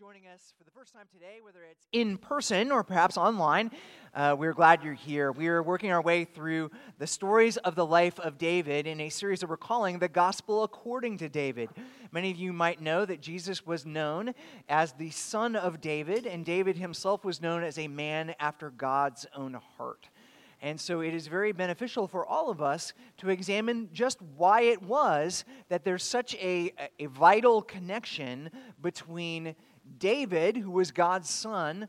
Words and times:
joining 0.00 0.26
us 0.28 0.54
for 0.56 0.64
the 0.64 0.70
first 0.70 0.94
time 0.94 1.04
today, 1.12 1.40
whether 1.44 1.58
it's 1.70 1.86
in 1.92 2.16
person 2.16 2.72
or 2.72 2.82
perhaps 2.82 3.18
online, 3.18 3.70
uh, 4.14 4.34
we're 4.38 4.54
glad 4.54 4.82
you're 4.82 4.94
here. 4.94 5.30
We're 5.30 5.62
working 5.62 5.92
our 5.92 6.00
way 6.00 6.24
through 6.24 6.70
the 6.96 7.06
stories 7.06 7.58
of 7.58 7.74
the 7.74 7.84
life 7.84 8.18
of 8.18 8.38
David 8.38 8.86
in 8.86 8.98
a 8.98 9.10
series 9.10 9.40
that 9.40 9.50
we're 9.50 9.58
calling 9.58 9.98
the 9.98 10.08
Gospel 10.08 10.62
According 10.62 11.18
to 11.18 11.28
David. 11.28 11.68
Many 12.12 12.30
of 12.30 12.38
you 12.38 12.50
might 12.54 12.80
know 12.80 13.04
that 13.04 13.20
Jesus 13.20 13.66
was 13.66 13.84
known 13.84 14.32
as 14.70 14.92
the 14.92 15.10
son 15.10 15.54
of 15.54 15.82
David, 15.82 16.24
and 16.24 16.46
David 16.46 16.78
himself 16.78 17.22
was 17.22 17.42
known 17.42 17.62
as 17.62 17.78
a 17.78 17.86
man 17.86 18.34
after 18.40 18.70
God's 18.70 19.26
own 19.36 19.60
heart. 19.76 20.08
And 20.62 20.80
so 20.80 21.00
it 21.00 21.14
is 21.14 21.26
very 21.26 21.52
beneficial 21.52 22.06
for 22.06 22.24
all 22.24 22.50
of 22.50 22.62
us 22.62 22.94
to 23.18 23.28
examine 23.28 23.90
just 23.92 24.20
why 24.36 24.62
it 24.62 24.82
was 24.82 25.44
that 25.68 25.84
there's 25.84 26.04
such 26.04 26.34
a, 26.36 26.72
a 26.98 27.06
vital 27.06 27.60
connection 27.60 28.50
between 28.80 29.54
David, 29.98 30.56
who 30.56 30.70
was 30.70 30.90
God's 30.90 31.30
son, 31.30 31.88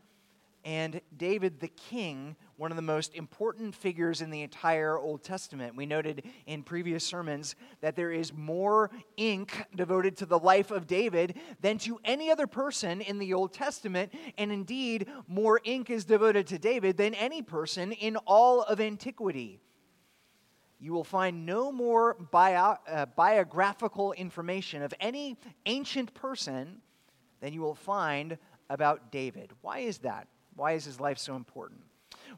and 0.64 1.00
David 1.16 1.60
the 1.60 1.68
king, 1.68 2.36
one 2.56 2.70
of 2.70 2.76
the 2.76 2.82
most 2.82 3.14
important 3.14 3.74
figures 3.74 4.20
in 4.20 4.30
the 4.30 4.42
entire 4.42 4.98
Old 4.98 5.24
Testament. 5.24 5.74
We 5.74 5.86
noted 5.86 6.24
in 6.46 6.62
previous 6.62 7.04
sermons 7.04 7.56
that 7.80 7.96
there 7.96 8.12
is 8.12 8.32
more 8.32 8.90
ink 9.16 9.64
devoted 9.74 10.16
to 10.18 10.26
the 10.26 10.38
life 10.38 10.70
of 10.70 10.86
David 10.86 11.38
than 11.60 11.78
to 11.78 11.98
any 12.04 12.30
other 12.30 12.46
person 12.46 13.00
in 13.00 13.18
the 13.18 13.34
Old 13.34 13.52
Testament, 13.52 14.12
and 14.38 14.52
indeed, 14.52 15.08
more 15.26 15.60
ink 15.64 15.90
is 15.90 16.04
devoted 16.04 16.46
to 16.48 16.58
David 16.58 16.96
than 16.96 17.14
any 17.14 17.42
person 17.42 17.92
in 17.92 18.16
all 18.18 18.62
of 18.62 18.80
antiquity. 18.80 19.58
You 20.78 20.92
will 20.92 21.04
find 21.04 21.46
no 21.46 21.70
more 21.70 22.14
bio, 22.14 22.76
uh, 22.88 23.06
biographical 23.06 24.12
information 24.12 24.82
of 24.82 24.92
any 25.00 25.38
ancient 25.66 26.12
person 26.14 26.82
than 27.42 27.52
you 27.52 27.60
will 27.60 27.74
find 27.74 28.38
about 28.70 29.10
David. 29.10 29.50
Why 29.60 29.80
is 29.80 29.98
that? 29.98 30.28
Why 30.54 30.72
is 30.72 30.84
his 30.84 31.00
life 31.00 31.18
so 31.18 31.34
important? 31.36 31.80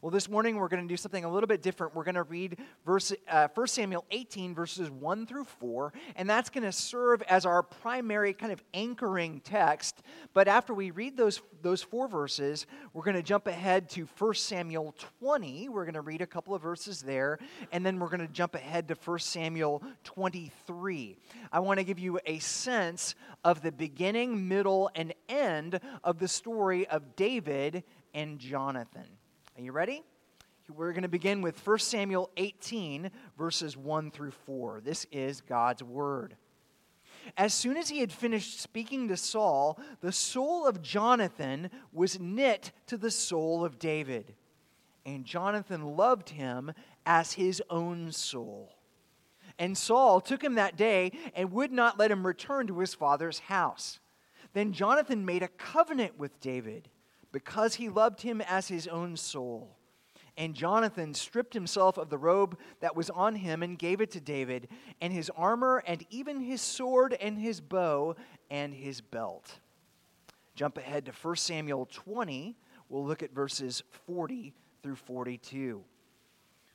Well, 0.00 0.10
this 0.10 0.28
morning 0.28 0.56
we're 0.56 0.68
going 0.68 0.82
to 0.82 0.88
do 0.88 0.96
something 0.96 1.24
a 1.24 1.30
little 1.30 1.46
bit 1.46 1.62
different. 1.62 1.94
We're 1.94 2.04
going 2.04 2.16
to 2.16 2.24
read 2.24 2.58
verse, 2.84 3.12
uh, 3.28 3.48
1 3.54 3.66
Samuel 3.68 4.04
18, 4.10 4.54
verses 4.54 4.90
1 4.90 5.26
through 5.26 5.44
4, 5.44 5.92
and 6.16 6.28
that's 6.28 6.50
going 6.50 6.64
to 6.64 6.72
serve 6.72 7.22
as 7.22 7.46
our 7.46 7.62
primary 7.62 8.34
kind 8.34 8.52
of 8.52 8.62
anchoring 8.74 9.40
text. 9.40 10.02
But 10.32 10.48
after 10.48 10.74
we 10.74 10.90
read 10.90 11.16
those, 11.16 11.40
those 11.62 11.82
four 11.82 12.08
verses, 12.08 12.66
we're 12.92 13.04
going 13.04 13.16
to 13.16 13.22
jump 13.22 13.46
ahead 13.46 13.88
to 13.90 14.08
1 14.18 14.34
Samuel 14.34 14.94
20. 15.20 15.68
We're 15.68 15.84
going 15.84 15.94
to 15.94 16.00
read 16.00 16.22
a 16.22 16.26
couple 16.26 16.54
of 16.54 16.62
verses 16.62 17.00
there, 17.00 17.38
and 17.70 17.86
then 17.86 17.98
we're 17.98 18.08
going 18.08 18.26
to 18.26 18.32
jump 18.32 18.54
ahead 18.54 18.88
to 18.88 18.94
1 18.94 19.18
Samuel 19.20 19.82
23. 20.02 21.16
I 21.52 21.60
want 21.60 21.78
to 21.78 21.84
give 21.84 21.98
you 21.98 22.18
a 22.26 22.38
sense 22.40 23.14
of 23.44 23.62
the 23.62 23.72
beginning, 23.72 24.48
middle, 24.48 24.90
and 24.94 25.14
end 25.28 25.80
of 26.02 26.18
the 26.18 26.28
story 26.28 26.86
of 26.88 27.14
David 27.16 27.84
and 28.12 28.38
Jonathan. 28.38 29.06
Are 29.56 29.62
you 29.62 29.70
ready? 29.70 30.02
We're 30.68 30.90
going 30.90 31.02
to 31.02 31.08
begin 31.08 31.40
with 31.40 31.64
1 31.64 31.78
Samuel 31.78 32.28
18, 32.36 33.08
verses 33.38 33.76
1 33.76 34.10
through 34.10 34.32
4. 34.32 34.80
This 34.80 35.06
is 35.12 35.42
God's 35.42 35.80
word. 35.80 36.34
As 37.36 37.54
soon 37.54 37.76
as 37.76 37.88
he 37.88 38.00
had 38.00 38.10
finished 38.10 38.60
speaking 38.60 39.06
to 39.06 39.16
Saul, 39.16 39.78
the 40.00 40.10
soul 40.10 40.66
of 40.66 40.82
Jonathan 40.82 41.70
was 41.92 42.18
knit 42.18 42.72
to 42.86 42.96
the 42.96 43.12
soul 43.12 43.64
of 43.64 43.78
David. 43.78 44.34
And 45.06 45.24
Jonathan 45.24 45.96
loved 45.96 46.30
him 46.30 46.72
as 47.06 47.34
his 47.34 47.62
own 47.70 48.10
soul. 48.10 48.74
And 49.56 49.78
Saul 49.78 50.20
took 50.20 50.42
him 50.42 50.56
that 50.56 50.76
day 50.76 51.12
and 51.32 51.52
would 51.52 51.70
not 51.70 51.96
let 51.96 52.10
him 52.10 52.26
return 52.26 52.66
to 52.66 52.80
his 52.80 52.94
father's 52.94 53.38
house. 53.38 54.00
Then 54.52 54.72
Jonathan 54.72 55.24
made 55.24 55.44
a 55.44 55.48
covenant 55.48 56.18
with 56.18 56.40
David 56.40 56.88
because 57.34 57.74
he 57.74 57.88
loved 57.88 58.20
him 58.20 58.40
as 58.40 58.68
his 58.68 58.86
own 58.86 59.16
soul. 59.16 59.76
And 60.36 60.54
Jonathan 60.54 61.14
stripped 61.14 61.52
himself 61.52 61.98
of 61.98 62.08
the 62.08 62.16
robe 62.16 62.56
that 62.78 62.94
was 62.94 63.10
on 63.10 63.34
him 63.34 63.60
and 63.60 63.76
gave 63.76 64.00
it 64.00 64.12
to 64.12 64.20
David, 64.20 64.68
and 65.00 65.12
his 65.12 65.30
armor, 65.36 65.82
and 65.84 66.06
even 66.10 66.38
his 66.38 66.62
sword, 66.62 67.12
and 67.20 67.36
his 67.36 67.60
bow, 67.60 68.14
and 68.50 68.72
his 68.72 69.00
belt. 69.00 69.58
Jump 70.54 70.78
ahead 70.78 71.06
to 71.06 71.12
1 71.12 71.34
Samuel 71.34 71.88
20. 71.92 72.56
We'll 72.88 73.04
look 73.04 73.24
at 73.24 73.34
verses 73.34 73.82
40 74.06 74.52
through 74.84 74.94
42. 74.94 75.82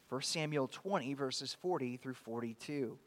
1 0.09 0.21
Samuel 0.21 0.67
20, 0.67 1.13
verses 1.13 1.55
40 1.61 1.95
through 1.95 2.15
42. 2.15 2.97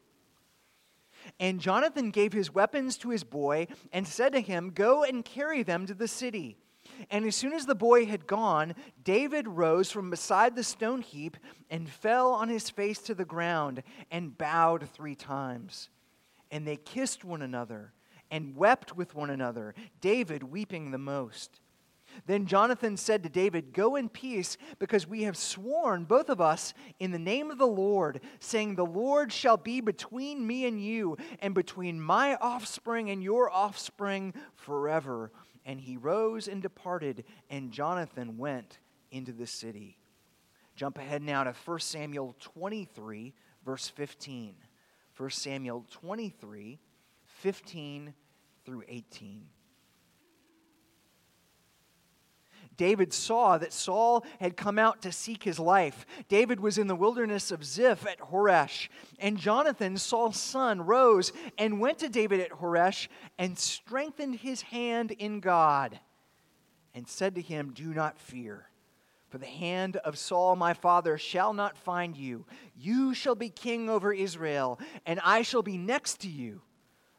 And 1.39 1.59
Jonathan 1.59 2.09
gave 2.09 2.33
his 2.33 2.51
weapons 2.51 2.97
to 2.97 3.11
his 3.11 3.23
boy 3.23 3.67
and 3.91 4.07
said 4.07 4.33
to 4.33 4.41
him, 4.41 4.71
Go 4.71 5.03
and 5.03 5.23
carry 5.23 5.61
them 5.61 5.85
to 5.85 5.93
the 5.93 6.07
city 6.07 6.57
and 7.09 7.25
as 7.25 7.35
soon 7.35 7.53
as 7.53 7.65
the 7.65 7.75
boy 7.75 8.05
had 8.05 8.27
gone, 8.27 8.75
David 9.03 9.47
rose 9.47 9.91
from 9.91 10.09
beside 10.09 10.55
the 10.55 10.63
stone 10.63 11.01
heap 11.01 11.37
and 11.69 11.89
fell 11.89 12.31
on 12.31 12.49
his 12.49 12.69
face 12.69 12.99
to 12.99 13.15
the 13.15 13.25
ground 13.25 13.83
and 14.11 14.37
bowed 14.37 14.89
three 14.89 15.15
times. 15.15 15.89
And 16.51 16.67
they 16.67 16.77
kissed 16.77 17.23
one 17.23 17.41
another 17.41 17.93
and 18.31 18.55
wept 18.55 18.95
with 18.95 19.15
one 19.15 19.29
another, 19.29 19.75
David 20.01 20.43
weeping 20.43 20.91
the 20.91 20.97
most. 20.97 21.59
Then 22.25 22.45
Jonathan 22.45 22.97
said 22.97 23.23
to 23.23 23.29
David, 23.29 23.73
Go 23.73 23.95
in 23.95 24.09
peace, 24.09 24.57
because 24.79 25.07
we 25.07 25.23
have 25.23 25.37
sworn, 25.37 26.03
both 26.03 26.29
of 26.29 26.39
us, 26.39 26.73
in 26.99 27.11
the 27.11 27.19
name 27.19 27.51
of 27.51 27.57
the 27.57 27.67
Lord, 27.67 28.21
saying, 28.39 28.75
The 28.75 28.85
Lord 28.85 29.31
shall 29.31 29.57
be 29.57 29.81
between 29.81 30.45
me 30.45 30.65
and 30.65 30.83
you, 30.83 31.17
and 31.39 31.53
between 31.53 31.99
my 31.99 32.35
offspring 32.35 33.09
and 33.09 33.23
your 33.23 33.49
offspring 33.49 34.33
forever. 34.55 35.31
And 35.65 35.79
he 35.79 35.97
rose 35.97 36.47
and 36.47 36.61
departed, 36.61 37.23
and 37.49 37.71
Jonathan 37.71 38.37
went 38.37 38.79
into 39.11 39.31
the 39.31 39.47
city. 39.47 39.97
Jump 40.75 40.97
ahead 40.97 41.21
now 41.21 41.43
to 41.43 41.53
1 41.65 41.79
Samuel 41.79 42.35
23, 42.39 43.33
verse 43.65 43.87
15. 43.87 44.55
1 45.15 45.29
Samuel 45.29 45.85
23, 45.91 46.79
15 47.25 48.13
through 48.65 48.83
18. 48.87 49.45
David 52.77 53.13
saw 53.13 53.57
that 53.57 53.73
Saul 53.73 54.25
had 54.39 54.57
come 54.57 54.79
out 54.79 55.01
to 55.01 55.11
seek 55.11 55.43
his 55.43 55.59
life. 55.59 56.05
David 56.27 56.59
was 56.59 56.77
in 56.77 56.87
the 56.87 56.95
wilderness 56.95 57.51
of 57.51 57.65
Ziph 57.65 58.05
at 58.05 58.19
Horesh. 58.19 58.89
And 59.19 59.37
Jonathan, 59.37 59.97
Saul's 59.97 60.39
son, 60.39 60.81
rose 60.81 61.31
and 61.57 61.79
went 61.79 61.99
to 61.99 62.09
David 62.09 62.39
at 62.39 62.51
Horesh 62.51 63.07
and 63.37 63.57
strengthened 63.57 64.35
his 64.35 64.63
hand 64.63 65.11
in 65.11 65.39
God 65.39 65.99
and 66.93 67.07
said 67.07 67.35
to 67.35 67.41
him, 67.41 67.71
Do 67.73 67.93
not 67.93 68.19
fear. 68.19 68.67
For 69.29 69.39
the 69.39 69.45
hand 69.47 69.97
of 69.97 70.17
Saul 70.17 70.55
my 70.55 70.75
father 70.75 71.17
shall 71.17 71.53
not 71.53 71.75
find 71.75 72.15
you. 72.15 72.45
You 72.75 73.15
shall 73.15 73.33
be 73.33 73.49
king 73.49 73.89
over 73.89 74.13
Israel, 74.13 74.79
and 75.07 75.19
I 75.23 75.41
shall 75.41 75.63
be 75.63 75.77
next 75.77 76.21
to 76.21 76.29
you. 76.29 76.61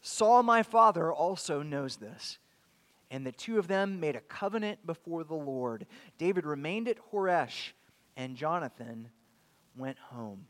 Saul 0.00 0.44
my 0.44 0.62
father 0.62 1.12
also 1.12 1.62
knows 1.62 1.96
this. 1.96 2.38
And 3.10 3.26
the 3.26 3.32
two 3.32 3.58
of 3.58 3.68
them 3.68 4.00
made 4.00 4.16
a 4.16 4.20
covenant 4.20 4.84
before 4.86 5.24
the 5.24 5.34
Lord. 5.34 5.86
David 6.18 6.46
remained 6.46 6.88
at 6.88 6.98
Horesh, 7.12 7.72
and 8.16 8.36
Jonathan 8.36 9.08
went 9.76 9.98
home. 9.98 10.46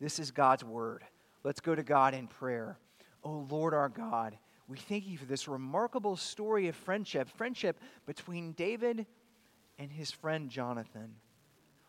This 0.00 0.18
is 0.18 0.30
God's 0.30 0.64
word. 0.64 1.04
Let's 1.44 1.60
go 1.60 1.74
to 1.74 1.82
God 1.82 2.14
in 2.14 2.26
prayer. 2.26 2.78
Oh 3.22 3.46
Lord 3.50 3.74
our 3.74 3.88
God, 3.88 4.38
we 4.68 4.78
thank 4.78 5.06
you 5.06 5.18
for 5.18 5.26
this 5.26 5.48
remarkable 5.48 6.16
story 6.16 6.68
of 6.68 6.76
friendship, 6.76 7.28
friendship 7.36 7.78
between 8.06 8.52
David 8.52 9.06
and 9.78 9.90
his 9.90 10.10
friend 10.10 10.48
Jonathan. 10.48 11.16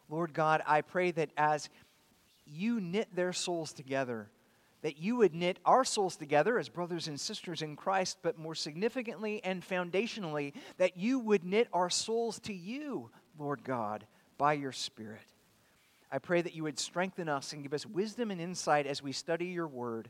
Lord 0.10 0.34
God, 0.34 0.62
I 0.66 0.82
pray 0.82 1.12
that 1.12 1.30
as 1.38 1.70
you 2.46 2.82
knit 2.82 3.16
their 3.16 3.34
souls 3.34 3.72
together, 3.72 4.30
that 4.82 4.98
you 4.98 5.18
would 5.18 5.36
knit 5.36 5.60
our 5.66 5.84
souls 5.84 6.16
together 6.16 6.58
as 6.58 6.70
brothers 6.70 7.08
and 7.08 7.20
sisters 7.20 7.62
in 7.62 7.76
Christ, 7.76 8.18
but 8.22 8.40
more 8.40 8.56
significantly 8.56 9.42
and 9.44 9.62
foundationally, 9.68 10.54
that 10.78 10.98
you 10.98 11.20
would 11.20 11.44
knit 11.44 11.68
our 11.72 11.90
souls 11.90 12.40
to 12.42 12.54
you, 12.54 13.10
Lord 13.38 13.64
God, 13.64 14.06
by 14.38 14.54
your 14.54 14.72
Spirit. 14.72 15.22
I 16.12 16.20
pray 16.20 16.42
that 16.42 16.56
you 16.56 16.64
would 16.64 16.80
strengthen 16.80 17.30
us 17.30 17.54
and 17.54 17.64
give 17.64 17.74
us 17.74 17.86
wisdom 17.86 18.32
and 18.32 18.42
insight 18.42 18.86
as 18.86 19.02
we 19.02 19.12
study 19.12 19.46
your 19.46 19.68
word. 19.68 20.10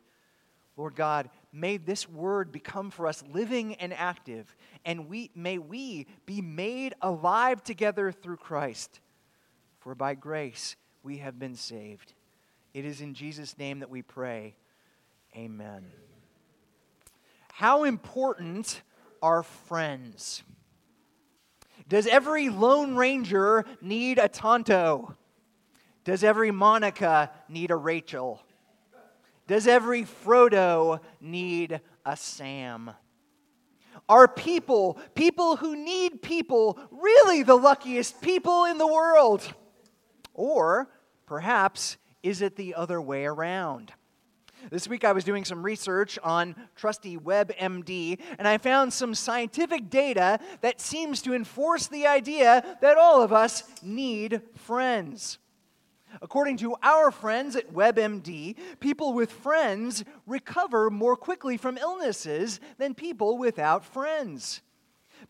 Lord 0.77 0.95
God, 0.95 1.29
may 1.51 1.77
this 1.77 2.09
word 2.09 2.51
become 2.51 2.89
for 2.89 3.05
us 3.05 3.23
living 3.31 3.75
and 3.75 3.93
active, 3.93 4.55
and 4.85 5.09
we, 5.09 5.29
may 5.35 5.57
we 5.57 6.07
be 6.25 6.41
made 6.41 6.95
alive 7.01 7.63
together 7.63 8.11
through 8.11 8.37
Christ. 8.37 9.01
For 9.79 9.95
by 9.95 10.15
grace 10.15 10.75
we 11.03 11.17
have 11.17 11.37
been 11.37 11.55
saved. 11.55 12.13
It 12.73 12.85
is 12.85 13.01
in 13.01 13.13
Jesus' 13.13 13.57
name 13.57 13.79
that 13.79 13.89
we 13.89 14.01
pray. 14.01 14.55
Amen. 15.35 15.85
How 17.53 17.83
important 17.85 18.81
are 19.21 19.43
friends? 19.43 20.43
Does 21.87 22.07
every 22.07 22.49
Lone 22.49 22.95
Ranger 22.95 23.65
need 23.81 24.17
a 24.17 24.27
Tonto? 24.27 25.15
Does 26.03 26.23
every 26.23 26.51
Monica 26.51 27.31
need 27.47 27.71
a 27.71 27.75
Rachel? 27.75 28.41
Does 29.47 29.67
every 29.67 30.03
Frodo 30.03 30.99
need 31.19 31.81
a 32.05 32.17
Sam? 32.17 32.91
Are 34.09 34.27
people, 34.27 34.97
people 35.15 35.57
who 35.57 35.75
need 35.75 36.21
people, 36.21 36.79
really 36.89 37.43
the 37.43 37.55
luckiest 37.55 38.21
people 38.21 38.65
in 38.65 38.77
the 38.77 38.87
world? 38.87 39.53
Or 40.33 40.89
perhaps 41.25 41.97
is 42.23 42.41
it 42.41 42.55
the 42.55 42.75
other 42.75 43.01
way 43.01 43.25
around? 43.25 43.93
This 44.69 44.87
week 44.87 45.03
I 45.03 45.11
was 45.11 45.23
doing 45.23 45.43
some 45.43 45.63
research 45.63 46.19
on 46.23 46.55
trusty 46.75 47.17
WebMD, 47.17 48.19
and 48.37 48.47
I 48.47 48.57
found 48.57 48.93
some 48.93 49.15
scientific 49.15 49.89
data 49.89 50.39
that 50.61 50.79
seems 50.79 51.21
to 51.23 51.33
enforce 51.33 51.87
the 51.87 52.05
idea 52.05 52.77
that 52.81 52.97
all 52.97 53.21
of 53.21 53.33
us 53.33 53.63
need 53.81 54.41
friends. 54.55 55.39
According 56.21 56.57
to 56.57 56.75
our 56.83 57.09
friends 57.09 57.55
at 57.55 57.73
WebMD, 57.73 58.55
people 58.79 59.13
with 59.13 59.31
friends 59.31 60.03
recover 60.27 60.89
more 60.89 61.15
quickly 61.15 61.57
from 61.57 61.77
illnesses 61.77 62.59
than 62.77 62.93
people 62.93 63.37
without 63.37 63.85
friends. 63.85 64.61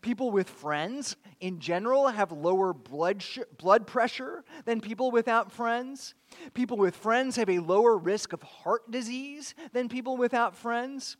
People 0.02 0.32
with 0.32 0.50
friends, 0.50 1.16
in 1.40 1.60
general, 1.60 2.08
have 2.08 2.32
lower 2.32 2.72
blood, 2.72 3.22
sh- 3.22 3.38
blood 3.56 3.86
pressure 3.86 4.44
than 4.64 4.80
people 4.80 5.12
without 5.12 5.52
friends. 5.52 6.14
People 6.54 6.76
with 6.76 6.96
friends 6.96 7.36
have 7.36 7.48
a 7.48 7.60
lower 7.60 7.96
risk 7.96 8.32
of 8.32 8.42
heart 8.42 8.90
disease 8.90 9.54
than 9.72 9.88
people 9.88 10.16
without 10.16 10.56
friends. 10.56 11.16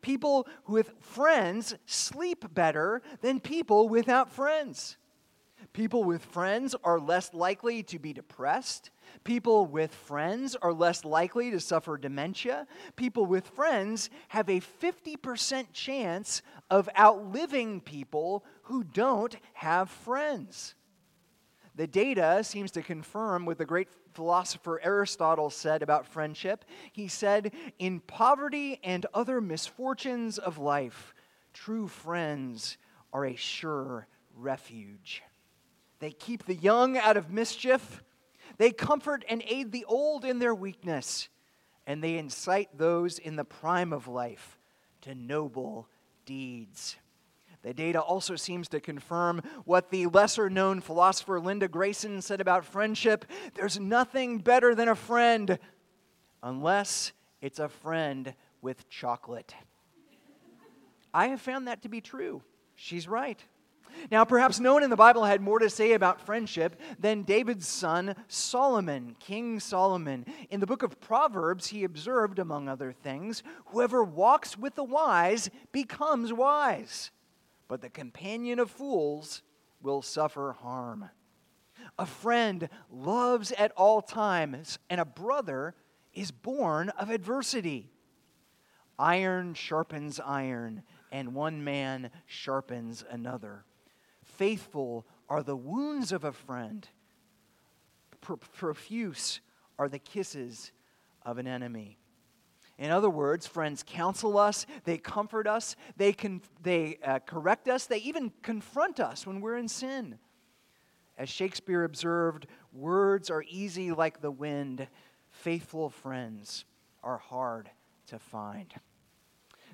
People 0.00 0.48
with 0.66 0.92
friends 1.00 1.74
sleep 1.84 2.54
better 2.54 3.02
than 3.20 3.38
people 3.38 3.88
without 3.88 4.32
friends. 4.32 4.96
People 5.72 6.02
with 6.04 6.24
friends 6.24 6.74
are 6.84 6.98
less 6.98 7.34
likely 7.34 7.82
to 7.84 7.98
be 7.98 8.12
depressed. 8.12 8.90
People 9.24 9.66
with 9.66 9.94
friends 9.94 10.56
are 10.56 10.72
less 10.72 11.04
likely 11.04 11.50
to 11.50 11.60
suffer 11.60 11.96
dementia. 11.96 12.66
People 12.96 13.26
with 13.26 13.46
friends 13.46 14.10
have 14.28 14.48
a 14.48 14.60
50% 14.60 15.66
chance 15.72 16.42
of 16.70 16.88
outliving 16.98 17.80
people 17.80 18.44
who 18.62 18.84
don't 18.84 19.36
have 19.54 19.90
friends. 19.90 20.74
The 21.74 21.86
data 21.86 22.44
seems 22.44 22.70
to 22.72 22.82
confirm 22.82 23.46
what 23.46 23.58
the 23.58 23.64
great 23.64 23.88
philosopher 24.12 24.80
Aristotle 24.82 25.48
said 25.48 25.82
about 25.82 26.06
friendship. 26.06 26.64
He 26.92 27.08
said, 27.08 27.52
In 27.78 28.00
poverty 28.00 28.78
and 28.84 29.06
other 29.14 29.40
misfortunes 29.40 30.38
of 30.38 30.58
life, 30.58 31.14
true 31.54 31.88
friends 31.88 32.76
are 33.12 33.24
a 33.24 33.36
sure 33.36 34.06
refuge. 34.36 35.22
They 35.98 36.10
keep 36.10 36.44
the 36.44 36.54
young 36.54 36.98
out 36.98 37.16
of 37.16 37.30
mischief, 37.30 38.02
they 38.58 38.70
comfort 38.70 39.24
and 39.28 39.42
aid 39.46 39.72
the 39.72 39.84
old 39.86 40.24
in 40.24 40.38
their 40.38 40.54
weakness, 40.54 41.28
and 41.86 42.02
they 42.02 42.16
incite 42.16 42.76
those 42.76 43.18
in 43.18 43.36
the 43.36 43.44
prime 43.44 43.92
of 43.92 44.08
life 44.08 44.58
to 45.02 45.14
noble 45.14 45.88
deeds. 46.24 46.96
The 47.62 47.72
data 47.72 48.00
also 48.00 48.34
seems 48.34 48.68
to 48.68 48.80
confirm 48.80 49.40
what 49.64 49.90
the 49.90 50.06
lesser 50.06 50.50
known 50.50 50.80
philosopher 50.80 51.38
Linda 51.38 51.68
Grayson 51.68 52.20
said 52.20 52.40
about 52.40 52.64
friendship 52.64 53.24
there's 53.54 53.78
nothing 53.78 54.38
better 54.38 54.74
than 54.74 54.88
a 54.88 54.96
friend 54.96 55.58
unless 56.42 57.12
it's 57.40 57.60
a 57.60 57.68
friend 57.68 58.34
with 58.60 58.88
chocolate. 58.88 59.54
I 61.14 61.28
have 61.28 61.40
found 61.40 61.68
that 61.68 61.82
to 61.82 61.88
be 61.88 62.00
true. 62.00 62.42
She's 62.74 63.06
right. 63.06 63.40
Now, 64.10 64.24
perhaps 64.24 64.60
no 64.60 64.74
one 64.74 64.82
in 64.82 64.90
the 64.90 64.96
Bible 64.96 65.24
had 65.24 65.40
more 65.40 65.58
to 65.58 65.70
say 65.70 65.92
about 65.92 66.20
friendship 66.20 66.80
than 66.98 67.22
David's 67.22 67.66
son 67.66 68.14
Solomon, 68.28 69.16
King 69.18 69.60
Solomon. 69.60 70.26
In 70.50 70.60
the 70.60 70.66
book 70.66 70.82
of 70.82 71.00
Proverbs, 71.00 71.68
he 71.68 71.84
observed, 71.84 72.38
among 72.38 72.68
other 72.68 72.92
things, 72.92 73.42
whoever 73.66 74.04
walks 74.04 74.56
with 74.58 74.74
the 74.74 74.84
wise 74.84 75.50
becomes 75.72 76.32
wise, 76.32 77.10
but 77.68 77.80
the 77.80 77.90
companion 77.90 78.58
of 78.58 78.70
fools 78.70 79.42
will 79.80 80.02
suffer 80.02 80.52
harm. 80.52 81.10
A 81.98 82.06
friend 82.06 82.68
loves 82.90 83.52
at 83.52 83.72
all 83.72 84.02
times, 84.02 84.78
and 84.88 85.00
a 85.00 85.04
brother 85.04 85.74
is 86.12 86.30
born 86.30 86.90
of 86.90 87.10
adversity. 87.10 87.90
Iron 88.98 89.54
sharpens 89.54 90.20
iron, 90.20 90.82
and 91.10 91.34
one 91.34 91.64
man 91.64 92.10
sharpens 92.26 93.04
another. 93.10 93.64
Faithful 94.36 95.06
are 95.28 95.42
the 95.42 95.56
wounds 95.56 96.12
of 96.12 96.24
a 96.24 96.32
friend, 96.32 96.86
profuse 98.20 99.40
are 99.78 99.88
the 99.88 99.98
kisses 99.98 100.72
of 101.24 101.38
an 101.38 101.46
enemy. 101.46 101.98
In 102.78 102.90
other 102.90 103.10
words, 103.10 103.46
friends 103.46 103.84
counsel 103.86 104.38
us, 104.38 104.66
they 104.84 104.98
comfort 104.98 105.46
us, 105.46 105.76
they, 105.96 106.12
con- 106.12 106.42
they 106.62 106.98
uh, 107.04 107.20
correct 107.20 107.68
us, 107.68 107.86
they 107.86 107.98
even 107.98 108.32
confront 108.42 109.00
us 109.00 109.26
when 109.26 109.40
we're 109.40 109.56
in 109.56 109.68
sin. 109.68 110.18
As 111.18 111.28
Shakespeare 111.28 111.84
observed, 111.84 112.46
words 112.72 113.30
are 113.30 113.44
easy 113.48 113.92
like 113.92 114.20
the 114.20 114.30
wind, 114.30 114.88
faithful 115.30 115.90
friends 115.90 116.64
are 117.02 117.18
hard 117.18 117.70
to 118.06 118.18
find. 118.18 118.72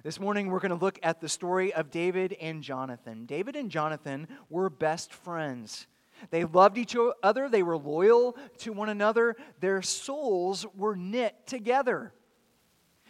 This 0.04 0.20
morning, 0.20 0.46
we're 0.46 0.60
going 0.60 0.70
to 0.70 0.76
look 0.76 1.00
at 1.02 1.20
the 1.20 1.28
story 1.28 1.72
of 1.72 1.90
David 1.90 2.36
and 2.40 2.62
Jonathan. 2.62 3.26
David 3.26 3.56
and 3.56 3.68
Jonathan 3.68 4.28
were 4.48 4.70
best 4.70 5.12
friends. 5.12 5.88
They 6.30 6.44
loved 6.44 6.78
each 6.78 6.96
other, 7.22 7.48
they 7.48 7.64
were 7.64 7.76
loyal 7.76 8.36
to 8.58 8.72
one 8.72 8.88
another, 8.88 9.36
their 9.60 9.82
souls 9.82 10.64
were 10.76 10.94
knit 10.94 11.34
together. 11.46 12.12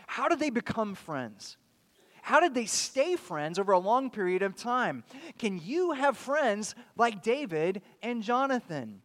How 0.07 0.29
did 0.29 0.41
they 0.41 0.51
become 0.51 0.95
friends? 0.95 1.59
How 2.23 2.41
did 2.41 2.55
they 2.55 2.67
stay 2.67 3.17
friends 3.17 3.59
over 3.59 3.73
a 3.73 3.79
long 3.79 4.11
period 4.11 4.43
of 4.43 4.57
time? 4.57 5.05
Can 5.39 5.61
you 5.63 5.93
have 5.93 6.17
friends 6.17 6.75
like 6.97 7.23
David 7.23 7.83
and 8.03 8.23
Jonathan? 8.23 9.03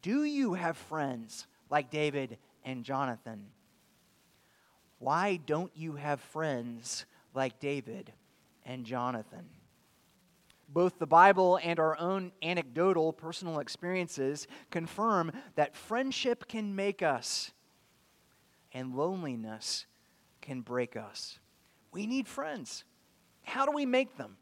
Do 0.00 0.24
you 0.24 0.54
have 0.54 0.76
friends 0.76 1.46
like 1.70 1.90
David 1.90 2.38
and 2.64 2.84
Jonathan? 2.84 3.46
Why 4.98 5.36
don't 5.36 5.70
you 5.74 5.92
have 5.92 6.20
friends 6.20 7.06
like 7.34 7.60
David 7.60 8.12
and 8.64 8.84
Jonathan? 8.84 9.46
Both 10.68 10.98
the 10.98 11.06
Bible 11.06 11.58
and 11.62 11.78
our 11.78 11.98
own 11.98 12.32
anecdotal 12.42 13.12
personal 13.12 13.60
experiences 13.60 14.46
confirm 14.70 15.32
that 15.54 15.76
friendship 15.76 16.46
can 16.46 16.74
make 16.74 17.02
us 17.02 17.52
and 18.72 18.94
loneliness 18.94 19.86
can 20.42 20.60
break 20.60 20.96
us. 20.96 21.38
We 21.90 22.06
need 22.06 22.28
friends. 22.28 22.84
How 23.44 23.64
do 23.64 23.72
we 23.72 23.86
make 23.86 24.18
them? 24.18 24.36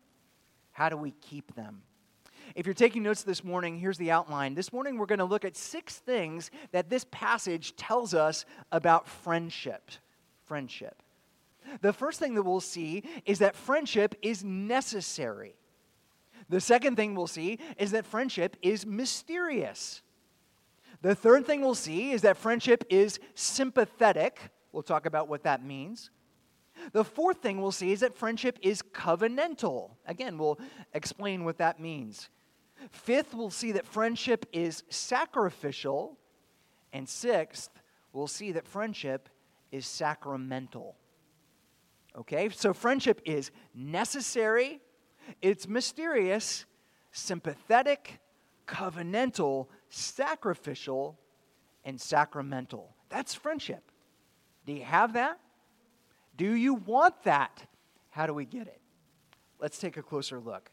How 0.73 0.89
do 0.89 0.97
we 0.97 1.13
keep 1.13 1.55
them? 1.55 1.83
If 2.55 2.67
you're 2.67 2.75
taking 2.75 3.03
notes 3.03 3.23
this 3.23 3.45
morning, 3.45 3.79
here's 3.79 3.99
the 3.99 4.11
outline. 4.11 4.55
This 4.55 4.73
morning, 4.73 4.99
we're 4.99 5.07
going 5.07 5.21
to 5.21 5.25
look 5.25 5.45
at 5.45 5.57
six 5.57 5.99
things 5.99 6.51
that 6.73 6.91
this 6.91 7.07
passage 7.11 7.77
tells 7.77 8.15
us 8.15 8.45
about 8.73 9.09
friendship 9.09 9.91
friendship. 10.47 11.03
The 11.81 11.93
first 11.93 12.21
thing 12.21 12.35
that 12.35 12.43
we'll 12.43 12.61
see 12.61 13.03
is 13.25 13.41
that 13.41 13.57
friendship 13.57 14.15
is 14.23 14.45
necessary. 14.45 15.57
The 16.49 16.61
second 16.61 16.97
thing 16.97 17.15
we'll 17.15 17.27
see 17.27 17.59
is 17.77 17.91
that 17.91 18.07
friendship 18.07 18.57
is 18.63 18.87
mysterious. 18.87 20.03
The 21.03 21.15
third 21.15 21.45
thing 21.47 21.61
we'll 21.61 21.75
see 21.75 22.13
is 22.13 22.23
that 22.23 22.37
friendship 22.37 22.85
is 22.89 23.19
sympathetic. 23.35 24.39
We'll 24.73 24.83
talk 24.83 25.07
about 25.07 25.29
what 25.29 25.43
that 25.43 25.65
means. 25.65 26.11
The 26.93 27.05
fourth 27.05 27.39
thing 27.39 27.61
we'll 27.61 27.73
see 27.73 27.93
is 27.93 28.01
that 28.01 28.17
friendship 28.17 28.59
is 28.63 28.83
covenantal. 28.83 29.91
Again, 30.07 30.39
we'll 30.39 30.59
explain 30.95 31.45
what 31.45 31.59
that 31.59 31.81
means. 31.81 32.29
Fifth, 32.91 33.35
we'll 33.35 33.51
see 33.51 33.73
that 33.73 33.87
friendship 33.87 34.47
is 34.53 34.85
sacrificial. 34.89 36.19
And 36.93 37.09
sixth, 37.09 37.71
we'll 38.13 38.27
see 38.27 38.53
that 38.53 38.69
friendship 38.69 39.29
is 39.71 39.87
sacramental. 39.87 40.97
Okay? 42.17 42.49
So 42.51 42.73
friendship 42.73 43.21
is 43.25 43.51
necessary, 43.75 44.81
it's 45.43 45.69
mysterious, 45.69 46.65
sympathetic, 47.13 48.21
covenantal, 48.67 49.69
sacrificial, 49.89 51.19
and 51.85 52.01
sacramental. 52.01 52.95
That's 53.09 53.35
friendship. 53.35 53.91
Do 54.67 54.73
you 54.73 54.85
have 54.85 55.13
that? 55.15 55.39
Do 56.37 56.55
you 56.55 56.75
want 56.75 57.23
that? 57.25 57.65
How 58.11 58.27
do 58.27 58.35
we 58.35 58.45
get 58.45 58.67
it? 58.67 58.81
Let's 59.61 59.79
take 59.79 59.97
a 59.97 60.03
closer 60.03 60.41
look. 60.41 60.71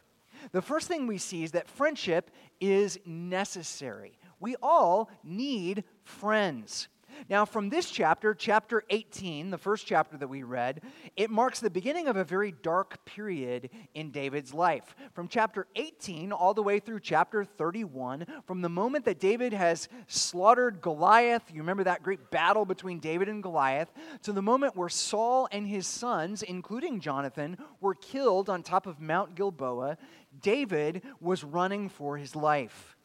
The 0.51 0.61
first 0.61 0.87
thing 0.87 1.07
we 1.07 1.17
see 1.17 1.43
is 1.43 1.51
that 1.51 1.69
friendship 1.69 2.31
is 2.59 2.99
necessary. 3.05 4.17
We 4.39 4.55
all 4.61 5.09
need 5.23 5.83
friends. 6.03 6.89
Now, 7.29 7.45
from 7.45 7.69
this 7.69 7.89
chapter, 7.89 8.33
chapter 8.33 8.83
18, 8.89 9.49
the 9.49 9.57
first 9.57 9.85
chapter 9.85 10.17
that 10.17 10.27
we 10.27 10.43
read, 10.43 10.81
it 11.15 11.29
marks 11.29 11.59
the 11.59 11.69
beginning 11.69 12.07
of 12.07 12.17
a 12.17 12.23
very 12.23 12.51
dark 12.51 13.05
period 13.05 13.69
in 13.93 14.11
David's 14.11 14.53
life. 14.53 14.95
From 15.13 15.27
chapter 15.27 15.67
18 15.75 16.31
all 16.31 16.53
the 16.53 16.63
way 16.63 16.79
through 16.79 16.99
chapter 16.99 17.43
31, 17.43 18.25
from 18.45 18.61
the 18.61 18.69
moment 18.69 19.05
that 19.05 19.19
David 19.19 19.53
has 19.53 19.89
slaughtered 20.07 20.81
Goliath, 20.81 21.43
you 21.51 21.61
remember 21.61 21.83
that 21.85 22.03
great 22.03 22.31
battle 22.31 22.65
between 22.65 22.99
David 22.99 23.29
and 23.29 23.41
Goliath, 23.41 23.91
to 24.23 24.31
the 24.31 24.41
moment 24.41 24.75
where 24.75 24.89
Saul 24.89 25.47
and 25.51 25.67
his 25.67 25.87
sons, 25.87 26.43
including 26.43 26.99
Jonathan, 26.99 27.57
were 27.81 27.95
killed 27.95 28.49
on 28.49 28.63
top 28.63 28.87
of 28.87 28.99
Mount 28.99 29.35
Gilboa, 29.35 29.97
David 30.41 31.03
was 31.19 31.43
running 31.43 31.89
for 31.89 32.17
his 32.17 32.35
life. 32.35 32.97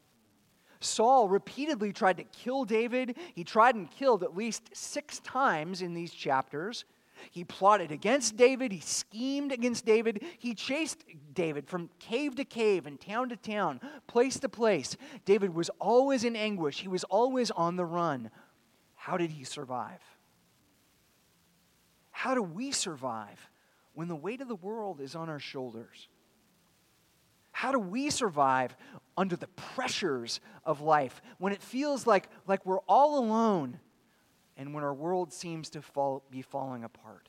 Saul 0.80 1.28
repeatedly 1.28 1.92
tried 1.92 2.18
to 2.18 2.25
kill 2.25 2.64
David. 2.64 3.16
He 3.35 3.44
tried 3.44 3.75
and 3.75 3.90
killed 3.90 4.23
at 4.23 4.37
least 4.37 4.70
six 4.75 5.20
times 5.20 5.82
in 5.82 5.94
these 5.94 6.12
chapters. 6.12 6.85
He 7.30 7.44
plotted 7.44 7.90
against 7.90 8.37
David. 8.37 8.70
He 8.73 8.80
schemed 8.80 9.50
against 9.52 9.85
David. 9.85 10.23
He 10.38 10.54
chased 10.54 11.04
David 11.35 11.66
from 11.66 11.90
cave 11.99 12.37
to 12.37 12.44
cave 12.44 12.87
and 12.87 13.00
town 13.00 13.28
to 13.30 13.37
town, 13.37 13.80
place 14.06 14.38
to 14.40 14.49
place. 14.49 14.97
David 15.25 15.54
was 15.54 15.70
always 15.80 16.25
in 16.25 16.37
anguish. 16.37 16.80
He 16.80 16.88
was 16.88 17.04
always 17.04 17.50
on 17.50 17.76
the 17.76 17.85
run. 17.85 18.30
How 18.94 19.16
did 19.16 19.30
he 19.30 19.44
survive? 19.44 20.00
How 22.11 22.35
do 22.35 22.42
we 22.42 22.73
survive 22.73 23.50
when 23.94 24.08
the 24.08 24.16
weight 24.16 24.40
of 24.40 24.49
the 24.49 24.56
world 24.56 25.00
is 25.00 25.14
on 25.14 25.28
our 25.28 25.38
shoulders? 25.38 26.08
How 27.52 27.73
do 27.73 27.78
we 27.78 28.11
survive 28.11 28.76
under 29.18 29.37
the 29.37 29.48
pressures 29.48 30.40
of 30.64 30.80
life 30.80 31.20
when 31.38 31.52
it 31.52 31.60
feels 31.60 32.06
like, 32.06 32.30
like 32.46 32.64
we're 32.64 32.80
all 32.88 33.18
alone 33.18 33.80
and 34.56 34.72
when 34.72 34.84
our 34.84 34.94
world 34.94 35.32
seems 35.32 35.68
to 35.70 35.82
fall, 35.82 36.22
be 36.30 36.40
falling 36.40 36.84
apart? 36.84 37.28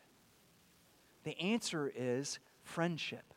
The 1.24 1.38
answer 1.40 1.92
is 1.94 2.40
friendship. 2.64 3.34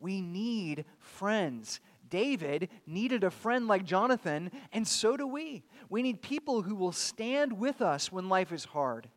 We 0.00 0.20
need 0.20 0.84
friends. 0.98 1.80
David 2.08 2.68
needed 2.86 3.24
a 3.24 3.30
friend 3.30 3.66
like 3.66 3.84
Jonathan, 3.84 4.50
and 4.72 4.86
so 4.86 5.16
do 5.16 5.26
we. 5.26 5.64
We 5.88 6.02
need 6.02 6.22
people 6.22 6.62
who 6.62 6.76
will 6.76 6.92
stand 6.92 7.58
with 7.58 7.82
us 7.82 8.12
when 8.12 8.28
life 8.28 8.52
is 8.52 8.66
hard 8.66 9.08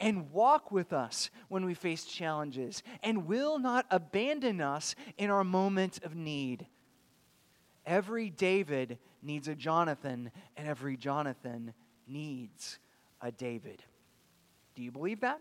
and 0.00 0.32
walk 0.32 0.72
with 0.72 0.92
us 0.92 1.30
when 1.48 1.64
we 1.64 1.74
face 1.74 2.04
challenges 2.04 2.82
and 3.02 3.26
will 3.26 3.58
not 3.58 3.86
abandon 3.90 4.60
us 4.60 4.94
in 5.18 5.30
our 5.30 5.44
moment 5.44 6.00
of 6.02 6.14
need. 6.14 6.66
Every 7.86 8.30
David 8.30 8.98
needs 9.22 9.48
a 9.48 9.54
Jonathan, 9.54 10.30
and 10.56 10.68
every 10.68 10.96
Jonathan 10.96 11.74
needs 12.06 12.78
a 13.20 13.30
David. 13.30 13.82
Do 14.74 14.82
you 14.82 14.90
believe 14.90 15.20
that? 15.20 15.40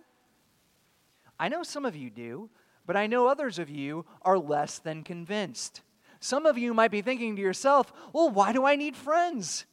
I 1.40 1.50
know 1.50 1.64
some 1.64 1.86
of 1.86 1.96
you 1.96 2.10
do, 2.10 2.50
but 2.86 2.96
I 2.96 3.08
know 3.08 3.28
others 3.28 3.60
of 3.60 3.70
you 3.70 4.06
are 4.22 4.38
less 4.38 4.80
than 4.80 5.04
convinced. 5.04 5.82
Some 6.20 6.46
of 6.46 6.58
you 6.58 6.74
might 6.74 6.92
be 6.92 7.02
thinking 7.02 7.36
to 7.36 7.42
yourself, 7.42 7.92
well, 8.14 8.30
why 8.30 8.54
do 8.54 8.66
I 8.66 8.76
need 8.76 8.96
friends? 8.96 9.66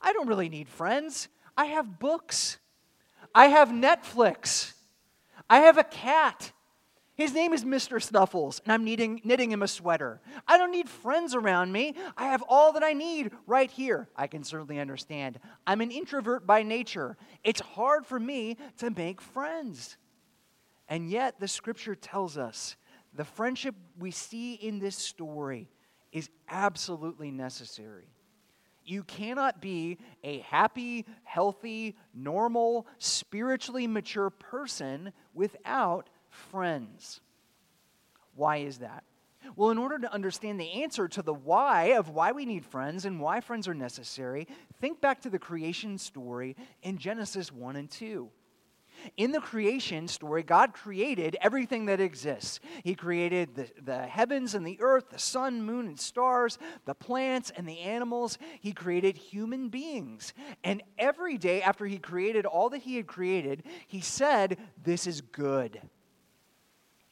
I 0.00 0.12
don't 0.12 0.28
really 0.28 0.48
need 0.48 0.68
friends. 0.68 1.28
I 1.56 1.66
have 1.66 1.98
books. 1.98 2.58
I 3.34 3.46
have 3.46 3.68
Netflix. 3.68 4.72
I 5.48 5.58
have 5.60 5.78
a 5.78 5.84
cat. 5.84 6.52
His 7.16 7.32
name 7.32 7.52
is 7.52 7.64
Mr. 7.64 8.02
Snuffles, 8.02 8.60
and 8.64 8.72
I'm 8.72 8.84
knitting, 8.84 9.20
knitting 9.22 9.52
him 9.52 9.62
a 9.62 9.68
sweater. 9.68 10.20
I 10.48 10.58
don't 10.58 10.72
need 10.72 10.88
friends 10.88 11.34
around 11.34 11.70
me. 11.70 11.94
I 12.16 12.24
have 12.24 12.42
all 12.48 12.72
that 12.72 12.82
I 12.82 12.92
need 12.92 13.30
right 13.46 13.70
here. 13.70 14.08
I 14.16 14.26
can 14.26 14.42
certainly 14.42 14.80
understand. 14.80 15.38
I'm 15.64 15.80
an 15.80 15.92
introvert 15.92 16.44
by 16.44 16.64
nature. 16.64 17.16
It's 17.44 17.60
hard 17.60 18.04
for 18.04 18.18
me 18.18 18.56
to 18.78 18.90
make 18.90 19.20
friends. 19.20 19.96
And 20.88 21.08
yet, 21.08 21.38
the 21.38 21.46
scripture 21.46 21.94
tells 21.94 22.36
us 22.36 22.74
the 23.14 23.24
friendship 23.24 23.76
we 23.96 24.10
see 24.10 24.54
in 24.54 24.80
this 24.80 24.96
story 24.96 25.70
is 26.10 26.28
absolutely 26.48 27.30
necessary. 27.30 28.08
You 28.84 29.04
cannot 29.04 29.62
be 29.62 29.98
a 30.24 30.40
happy, 30.40 31.06
healthy, 31.22 31.96
normal, 32.12 32.86
spiritually 32.98 33.86
mature 33.86 34.30
person 34.30 35.12
without 35.32 36.10
friends. 36.34 37.20
Why 38.34 38.58
is 38.58 38.78
that? 38.78 39.04
Well, 39.56 39.70
in 39.70 39.78
order 39.78 39.98
to 39.98 40.12
understand 40.12 40.58
the 40.58 40.82
answer 40.82 41.06
to 41.08 41.22
the 41.22 41.34
why 41.34 41.94
of 41.96 42.08
why 42.08 42.32
we 42.32 42.46
need 42.46 42.64
friends 42.64 43.04
and 43.04 43.20
why 43.20 43.40
friends 43.40 43.68
are 43.68 43.74
necessary, 43.74 44.48
think 44.80 45.00
back 45.00 45.20
to 45.22 45.30
the 45.30 45.38
creation 45.38 45.98
story 45.98 46.56
in 46.82 46.98
Genesis 46.98 47.52
1 47.52 47.76
and 47.76 47.90
2. 47.90 48.30
In 49.16 49.32
the 49.32 49.40
creation 49.40 50.08
story, 50.08 50.42
God 50.42 50.72
created 50.72 51.36
everything 51.40 51.86
that 51.86 52.00
exists. 52.00 52.60
He 52.82 52.94
created 52.94 53.54
the, 53.54 53.68
the 53.82 54.06
heavens 54.06 54.54
and 54.54 54.66
the 54.66 54.78
earth, 54.80 55.10
the 55.10 55.18
sun, 55.18 55.62
moon, 55.62 55.86
and 55.86 55.98
stars, 55.98 56.58
the 56.84 56.94
plants 56.94 57.52
and 57.54 57.68
the 57.68 57.80
animals. 57.80 58.38
He 58.60 58.72
created 58.72 59.16
human 59.16 59.68
beings. 59.68 60.32
And 60.62 60.82
every 60.98 61.38
day 61.38 61.60
after 61.60 61.86
He 61.86 61.98
created 61.98 62.46
all 62.46 62.70
that 62.70 62.82
He 62.82 62.96
had 62.96 63.06
created, 63.06 63.64
He 63.86 64.00
said, 64.00 64.58
This 64.82 65.06
is 65.06 65.20
good. 65.20 65.82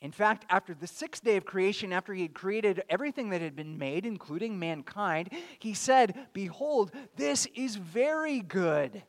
In 0.03 0.11
fact, 0.11 0.45
after 0.51 0.75
the 0.75 0.89
sixth 0.89 1.23
day 1.23 1.37
of 1.37 1.45
creation, 1.45 1.93
after 1.93 2.13
he 2.13 2.23
had 2.23 2.35
created 2.35 2.83
everything 2.91 3.31
that 3.31 3.41
had 3.41 3.55
been 3.55 3.79
made, 3.79 4.05
including 4.05 4.59
mankind, 4.59 5.31
he 5.61 5.75
said, 5.75 6.27
Behold, 6.33 6.91
this 7.15 7.47
is 7.55 7.77
very 7.77 8.41
good. 8.41 9.05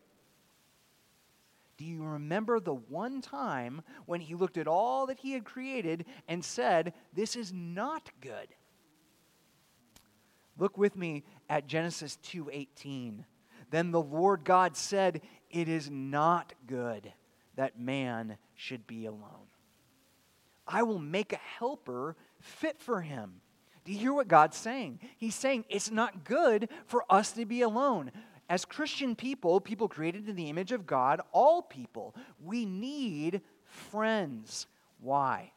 Do 1.78 1.86
you 1.86 2.04
remember 2.04 2.60
the 2.60 2.76
one 2.76 3.22
time 3.22 3.82
when 4.06 4.22
he 4.22 4.36
looked 4.36 4.60
at 4.60 4.68
all 4.68 5.08
that 5.08 5.18
he 5.18 5.32
had 5.32 5.44
created 5.44 6.06
and 6.28 6.46
said, 6.46 6.94
This 7.12 7.36
is 7.36 7.52
not 7.52 8.12
good? 8.22 8.50
Look 10.60 10.78
with 10.78 10.96
me 10.96 11.24
at 11.50 11.66
Genesis 11.66 12.20
2:18. 12.24 13.26
Then 13.72 13.90
the 13.90 14.00
Lord 14.00 14.44
God 14.44 14.78
said, 14.78 15.22
"It 15.50 15.68
is 15.68 15.90
not 15.90 16.54
good 16.68 17.12
that 17.56 17.80
man 17.80 18.38
should 18.54 18.86
be 18.86 19.08
alone. 19.08 19.48
I 20.68 20.84
will 20.84 21.00
make 21.00 21.34
a 21.34 21.38
helper 21.38 22.16
fit 22.40 22.80
for 22.80 23.02
him." 23.02 23.42
Do 23.84 23.92
you 23.92 24.00
hear 24.00 24.14
what 24.14 24.28
God's 24.28 24.58
saying? 24.58 25.00
He's 25.18 25.36
saying 25.36 25.66
it's 25.70 25.92
not 25.92 26.24
good 26.24 26.70
for 26.86 27.04
us 27.10 27.34
to 27.34 27.46
be 27.46 27.62
alone. 27.62 28.12
As 28.50 28.66
Christian 28.66 29.16
people, 29.16 29.60
people 29.60 29.88
created 29.88 30.30
in 30.30 30.36
the 30.36 30.50
image 30.50 30.72
of 30.72 30.86
God, 30.86 31.22
all 31.32 31.62
people, 31.62 32.16
we 32.40 32.66
need 32.66 33.42
friends. 33.66 34.68
Why? 35.00 35.52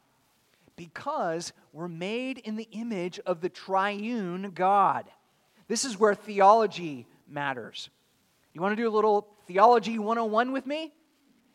Because 0.75 1.53
we're 1.73 1.89
made 1.89 2.39
in 2.39 2.57
the 2.57 2.69
image 2.73 3.19
of 3.21 3.41
the 3.41 3.49
triune 3.49 4.51
God. 4.51 5.11
This 5.69 5.85
is 5.85 5.99
where 5.99 6.15
theology 6.15 7.07
matters. 7.27 7.91
You 8.53 8.61
want 8.61 8.73
to 8.73 8.83
do 8.83 8.89
a 8.89 8.91
little 8.91 9.29
theology 9.47 9.99
101 9.99 10.53
with 10.53 10.67
me? 10.67 10.95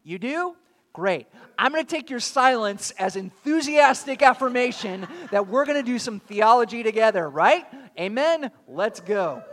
You 0.04 0.20
do? 0.20 0.56
Great. 0.94 1.28
I'm 1.58 1.72
going 1.72 1.86
to 1.86 1.90
take 1.90 2.10
your 2.10 2.20
silence 2.20 2.92
as 3.00 3.16
enthusiastic 3.16 4.22
affirmation 4.22 5.08
that 5.32 5.48
we're 5.48 5.66
going 5.66 5.78
to 5.78 5.90
do 5.90 5.98
some 5.98 6.20
theology 6.20 6.84
together, 6.84 7.30
right? 7.30 7.66
Amen? 7.98 8.52
Let's 8.68 9.00
go. 9.00 9.44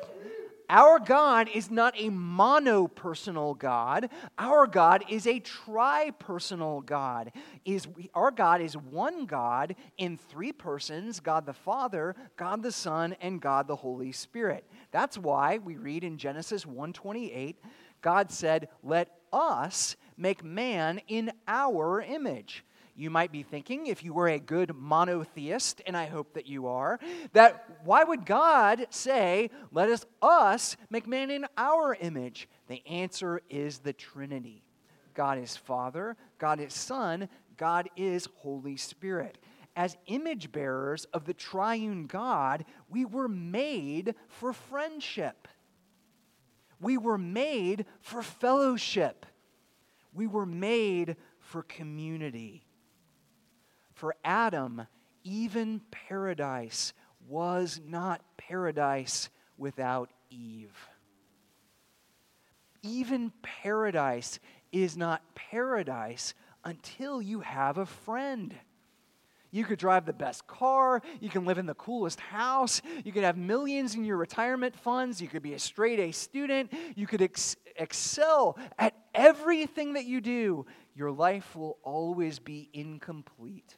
Our 0.70 0.98
God 0.98 1.48
is 1.54 1.70
not 1.70 1.94
a 1.96 2.10
mono-personal 2.10 3.54
God. 3.54 4.10
Our 4.36 4.66
God 4.66 5.04
is 5.08 5.26
a 5.26 5.38
tri-personal 5.38 6.82
God. 6.82 7.32
Is 7.64 7.88
our 8.14 8.30
God 8.30 8.60
is 8.60 8.76
one 8.76 9.24
God 9.24 9.76
in 9.96 10.18
three 10.18 10.52
persons, 10.52 11.20
God 11.20 11.46
the 11.46 11.54
Father, 11.54 12.14
God 12.36 12.62
the 12.62 12.72
Son, 12.72 13.16
and 13.22 13.40
God 13.40 13.66
the 13.66 13.76
Holy 13.76 14.12
Spirit. 14.12 14.70
That's 14.90 15.16
why 15.16 15.56
we 15.56 15.76
read 15.76 16.04
in 16.04 16.18
Genesis 16.18 16.66
1:28, 16.66 17.56
God 18.02 18.30
said, 18.30 18.68
"Let 18.82 19.08
us 19.32 19.96
make 20.18 20.44
man 20.44 21.00
in 21.08 21.32
our 21.46 22.02
image." 22.02 22.64
You 22.98 23.10
might 23.10 23.30
be 23.30 23.44
thinking, 23.44 23.86
if 23.86 24.02
you 24.02 24.12
were 24.12 24.26
a 24.26 24.40
good 24.40 24.74
monotheist, 24.74 25.80
and 25.86 25.96
I 25.96 26.06
hope 26.06 26.34
that 26.34 26.48
you 26.48 26.66
are, 26.66 26.98
that 27.32 27.64
why 27.84 28.02
would 28.02 28.26
God 28.26 28.88
say, 28.90 29.50
Let 29.70 29.88
us, 29.88 30.04
us 30.20 30.76
make 30.90 31.06
man 31.06 31.30
in 31.30 31.46
our 31.56 31.94
image? 31.94 32.48
The 32.66 32.84
answer 32.88 33.40
is 33.48 33.78
the 33.78 33.92
Trinity 33.92 34.64
God 35.14 35.38
is 35.38 35.56
Father, 35.56 36.16
God 36.38 36.58
is 36.58 36.74
Son, 36.74 37.28
God 37.56 37.88
is 37.96 38.28
Holy 38.38 38.76
Spirit. 38.76 39.38
As 39.76 39.96
image 40.06 40.50
bearers 40.50 41.04
of 41.12 41.24
the 41.24 41.34
triune 41.34 42.08
God, 42.08 42.64
we 42.88 43.04
were 43.04 43.28
made 43.28 44.16
for 44.26 44.52
friendship. 44.52 45.46
We 46.80 46.98
were 46.98 47.18
made 47.18 47.86
for 48.00 48.24
fellowship. 48.24 49.24
We 50.18 50.26
were 50.26 50.46
made 50.46 51.16
for 51.38 51.62
community. 51.62 52.64
For 53.94 54.16
Adam, 54.24 54.86
even 55.22 55.80
paradise 55.92 56.92
was 57.28 57.80
not 57.86 58.20
paradise 58.36 59.30
without 59.56 60.10
Eve. 60.28 60.76
even 62.82 63.32
paradise 63.42 64.40
is 64.72 64.96
not 64.96 65.22
paradise 65.34 66.34
until 66.64 67.22
you 67.22 67.40
have 67.40 67.78
a 67.78 67.86
friend. 67.86 68.54
You 69.50 69.64
could 69.64 69.78
drive 69.78 70.04
the 70.04 70.12
best 70.12 70.46
car. 70.46 71.00
You 71.20 71.30
can 71.30 71.44
live 71.44 71.58
in 71.58 71.66
the 71.66 71.74
coolest 71.74 72.20
house. 72.20 72.82
You 73.04 73.12
could 73.12 73.24
have 73.24 73.36
millions 73.38 73.94
in 73.94 74.04
your 74.04 74.16
retirement 74.18 74.76
funds. 74.76 75.22
You 75.22 75.28
could 75.28 75.42
be 75.42 75.54
a 75.54 75.58
straight 75.58 75.98
A 75.98 76.12
student. 76.12 76.72
You 76.96 77.06
could 77.06 77.22
ex- 77.22 77.56
excel 77.76 78.58
at 78.78 78.94
everything 79.18 79.94
that 79.94 80.04
you 80.04 80.20
do. 80.20 80.64
Your 80.94 81.10
life 81.10 81.54
will 81.56 81.78
always 81.82 82.38
be 82.38 82.70
incomplete 82.72 83.76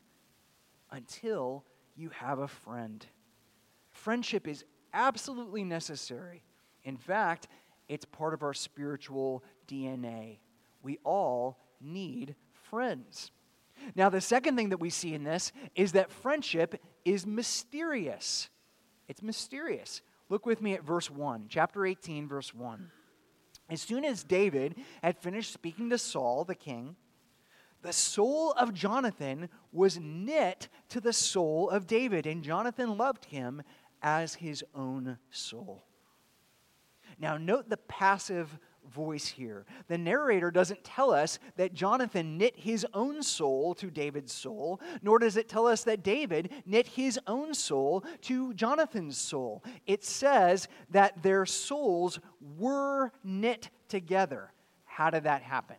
until 0.91 1.65
you 1.97 2.11
have 2.11 2.39
a 2.39 2.49
friend. 2.49 3.05
Friendship 3.91 4.47
is 4.47 4.65
absolutely 4.93 5.65
necessary. 5.65 6.43
In 6.85 6.97
fact, 6.97 7.49
it's 7.89 8.05
part 8.05 8.35
of 8.35 8.43
our 8.43 8.55
spiritual 8.55 9.43
DNA. 9.67 10.39
We 10.83 10.99
all 11.05 11.59
need 11.81 12.37
friends. 12.53 13.33
Now, 13.95 14.11
the 14.11 14.21
second 14.21 14.57
thing 14.57 14.69
that 14.69 14.81
we 14.81 14.91
see 14.91 15.15
in 15.15 15.25
this 15.25 15.53
is 15.75 15.93
that 15.93 16.13
friendship 16.13 16.81
is 17.05 17.27
mysterious. 17.27 18.49
It's 19.09 19.23
mysterious. 19.23 20.03
Look 20.29 20.47
with 20.47 20.61
me 20.61 20.75
at 20.75 20.85
verse 20.85 21.11
1, 21.11 21.47
chapter 21.49 21.87
18, 21.87 22.29
verse 22.29 22.55
1. 22.55 22.91
As 23.71 23.81
soon 23.81 24.05
as 24.05 24.25
David 24.25 24.77
had 25.03 25.17
finished 25.17 25.53
speaking 25.53 25.91
to 25.91 25.99
Saul, 25.99 26.45
the 26.45 26.55
king, 26.55 26.97
the 27.83 27.93
soul 27.93 28.53
of 28.53 28.75
Jonathan 28.75 29.49
was 29.73 29.99
knit 29.99 30.69
to 30.89 31.01
the 31.01 31.13
soul 31.13 31.71
of 31.71 31.87
David, 31.87 32.27
and 32.27 32.43
Jonathan 32.43 32.99
loved 32.99 33.27
him 33.27 33.63
as 34.03 34.35
his 34.35 34.65
own 34.75 35.19
soul. 35.31 35.85
Now, 37.19 37.37
note 37.37 37.69
the 37.69 37.77
passive 37.77 38.59
voice 38.89 39.27
here. 39.27 39.67
The 39.89 39.99
narrator 39.99 40.51
doesn't 40.51 40.85
tell 40.85 41.13
us 41.13 41.39
that 41.57 41.75
Jonathan 41.75 42.39
knit 42.39 42.57
his 42.57 42.87
own 42.95 43.23
soul 43.23 43.75
to 43.77 43.91
David's 43.91 44.33
soul, 44.33 44.81
nor 45.03 45.19
does 45.19 45.37
it 45.37 45.49
tell 45.49 45.67
us 45.67 45.85
that 45.85 46.03
David 46.03 46.51
knit 46.67 46.87
his 46.87 47.19
own 47.27 47.55
soul 47.55 48.05
to 48.23 48.55
Jonathan's 48.55 49.17
soul. 49.17 49.63
It 49.87 50.05
says 50.05 50.69
that 50.91 51.23
their 51.23 51.47
souls 51.47 52.19
were 52.59 53.13
knit 53.23 53.71
together. 53.89 54.53
How 54.85 55.11
did 55.11 55.25
that 55.25 55.43
happen? 55.43 55.77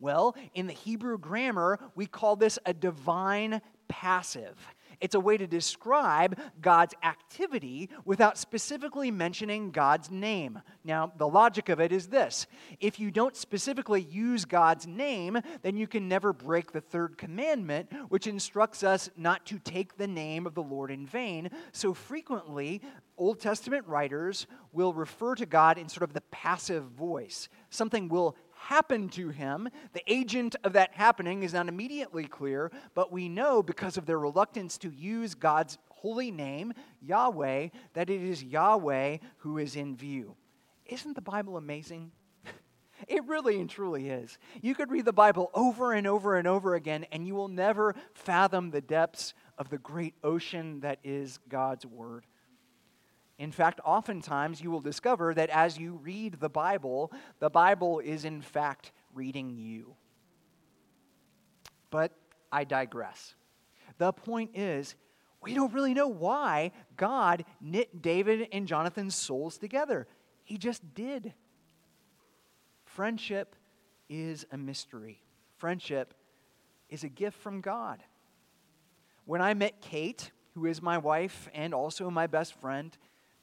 Well, 0.00 0.36
in 0.54 0.66
the 0.68 0.72
Hebrew 0.72 1.18
grammar, 1.18 1.78
we 1.94 2.06
call 2.06 2.36
this 2.36 2.58
a 2.64 2.72
divine 2.72 3.60
passive. 3.88 4.56
It's 5.00 5.14
a 5.14 5.20
way 5.20 5.36
to 5.36 5.46
describe 5.46 6.38
God's 6.60 6.94
activity 7.02 7.90
without 8.04 8.36
specifically 8.36 9.10
mentioning 9.10 9.70
God's 9.70 10.10
name. 10.10 10.60
Now, 10.84 11.12
the 11.16 11.28
logic 11.28 11.68
of 11.68 11.80
it 11.80 11.92
is 11.92 12.08
this 12.08 12.46
if 12.80 12.98
you 12.98 13.10
don't 13.10 13.36
specifically 13.36 14.02
use 14.02 14.44
God's 14.44 14.86
name, 14.86 15.38
then 15.62 15.76
you 15.76 15.86
can 15.86 16.08
never 16.08 16.32
break 16.32 16.72
the 16.72 16.80
third 16.80 17.16
commandment, 17.18 17.92
which 18.08 18.26
instructs 18.26 18.82
us 18.82 19.10
not 19.16 19.46
to 19.46 19.58
take 19.58 19.96
the 19.96 20.08
name 20.08 20.46
of 20.46 20.54
the 20.54 20.62
Lord 20.62 20.90
in 20.90 21.06
vain. 21.06 21.50
So 21.72 21.94
frequently, 21.94 22.82
Old 23.16 23.40
Testament 23.40 23.86
writers 23.86 24.46
will 24.72 24.92
refer 24.92 25.34
to 25.34 25.46
God 25.46 25.76
in 25.76 25.88
sort 25.88 26.04
of 26.04 26.12
the 26.12 26.20
passive 26.30 26.84
voice. 26.84 27.48
Something 27.70 28.08
will 28.08 28.36
happened 28.68 29.10
to 29.10 29.30
him. 29.30 29.66
The 29.94 30.02
agent 30.06 30.54
of 30.62 30.74
that 30.74 30.92
happening 30.92 31.42
is 31.42 31.54
not 31.54 31.68
immediately 31.68 32.24
clear, 32.26 32.70
but 32.94 33.10
we 33.10 33.26
know 33.26 33.62
because 33.62 33.96
of 33.96 34.04
their 34.04 34.18
reluctance 34.18 34.76
to 34.78 34.90
use 34.90 35.34
God's 35.34 35.78
holy 35.88 36.30
name, 36.30 36.74
Yahweh, 37.00 37.68
that 37.94 38.10
it 38.10 38.22
is 38.22 38.44
Yahweh 38.44 39.18
who 39.38 39.56
is 39.56 39.74
in 39.74 39.96
view. 39.96 40.36
Isn't 40.84 41.14
the 41.14 41.22
Bible 41.22 41.56
amazing? 41.56 42.12
It 43.06 43.24
really 43.26 43.60
and 43.60 43.70
truly 43.70 44.10
is. 44.10 44.38
You 44.60 44.74
could 44.74 44.90
read 44.90 45.04
the 45.04 45.12
Bible 45.12 45.52
over 45.54 45.92
and 45.92 46.04
over 46.04 46.36
and 46.36 46.48
over 46.48 46.74
again, 46.74 47.06
and 47.12 47.24
you 47.24 47.36
will 47.36 47.46
never 47.46 47.94
fathom 48.12 48.70
the 48.70 48.80
depths 48.80 49.34
of 49.56 49.70
the 49.70 49.78
great 49.78 50.14
ocean 50.24 50.80
that 50.80 50.98
is 51.04 51.38
God's 51.48 51.86
Word. 51.86 52.26
In 53.38 53.52
fact, 53.52 53.80
oftentimes 53.84 54.60
you 54.60 54.70
will 54.70 54.80
discover 54.80 55.32
that 55.34 55.48
as 55.50 55.78
you 55.78 56.00
read 56.02 56.40
the 56.40 56.48
Bible, 56.48 57.12
the 57.38 57.50
Bible 57.50 58.00
is 58.00 58.24
in 58.24 58.42
fact 58.42 58.90
reading 59.14 59.56
you. 59.56 59.94
But 61.90 62.12
I 62.50 62.64
digress. 62.64 63.34
The 63.98 64.12
point 64.12 64.50
is, 64.54 64.96
we 65.40 65.54
don't 65.54 65.72
really 65.72 65.94
know 65.94 66.08
why 66.08 66.72
God 66.96 67.44
knit 67.60 68.02
David 68.02 68.48
and 68.52 68.66
Jonathan's 68.66 69.14
souls 69.14 69.56
together. 69.56 70.08
He 70.42 70.58
just 70.58 70.94
did. 70.94 71.32
Friendship 72.84 73.54
is 74.08 74.46
a 74.50 74.56
mystery. 74.56 75.22
Friendship 75.58 76.14
is 76.88 77.04
a 77.04 77.08
gift 77.08 77.38
from 77.38 77.60
God. 77.60 78.02
When 79.26 79.40
I 79.42 79.54
met 79.54 79.80
Kate, 79.80 80.32
who 80.54 80.66
is 80.66 80.82
my 80.82 80.98
wife 80.98 81.48
and 81.54 81.72
also 81.72 82.10
my 82.10 82.26
best 82.26 82.54
friend, 82.54 82.96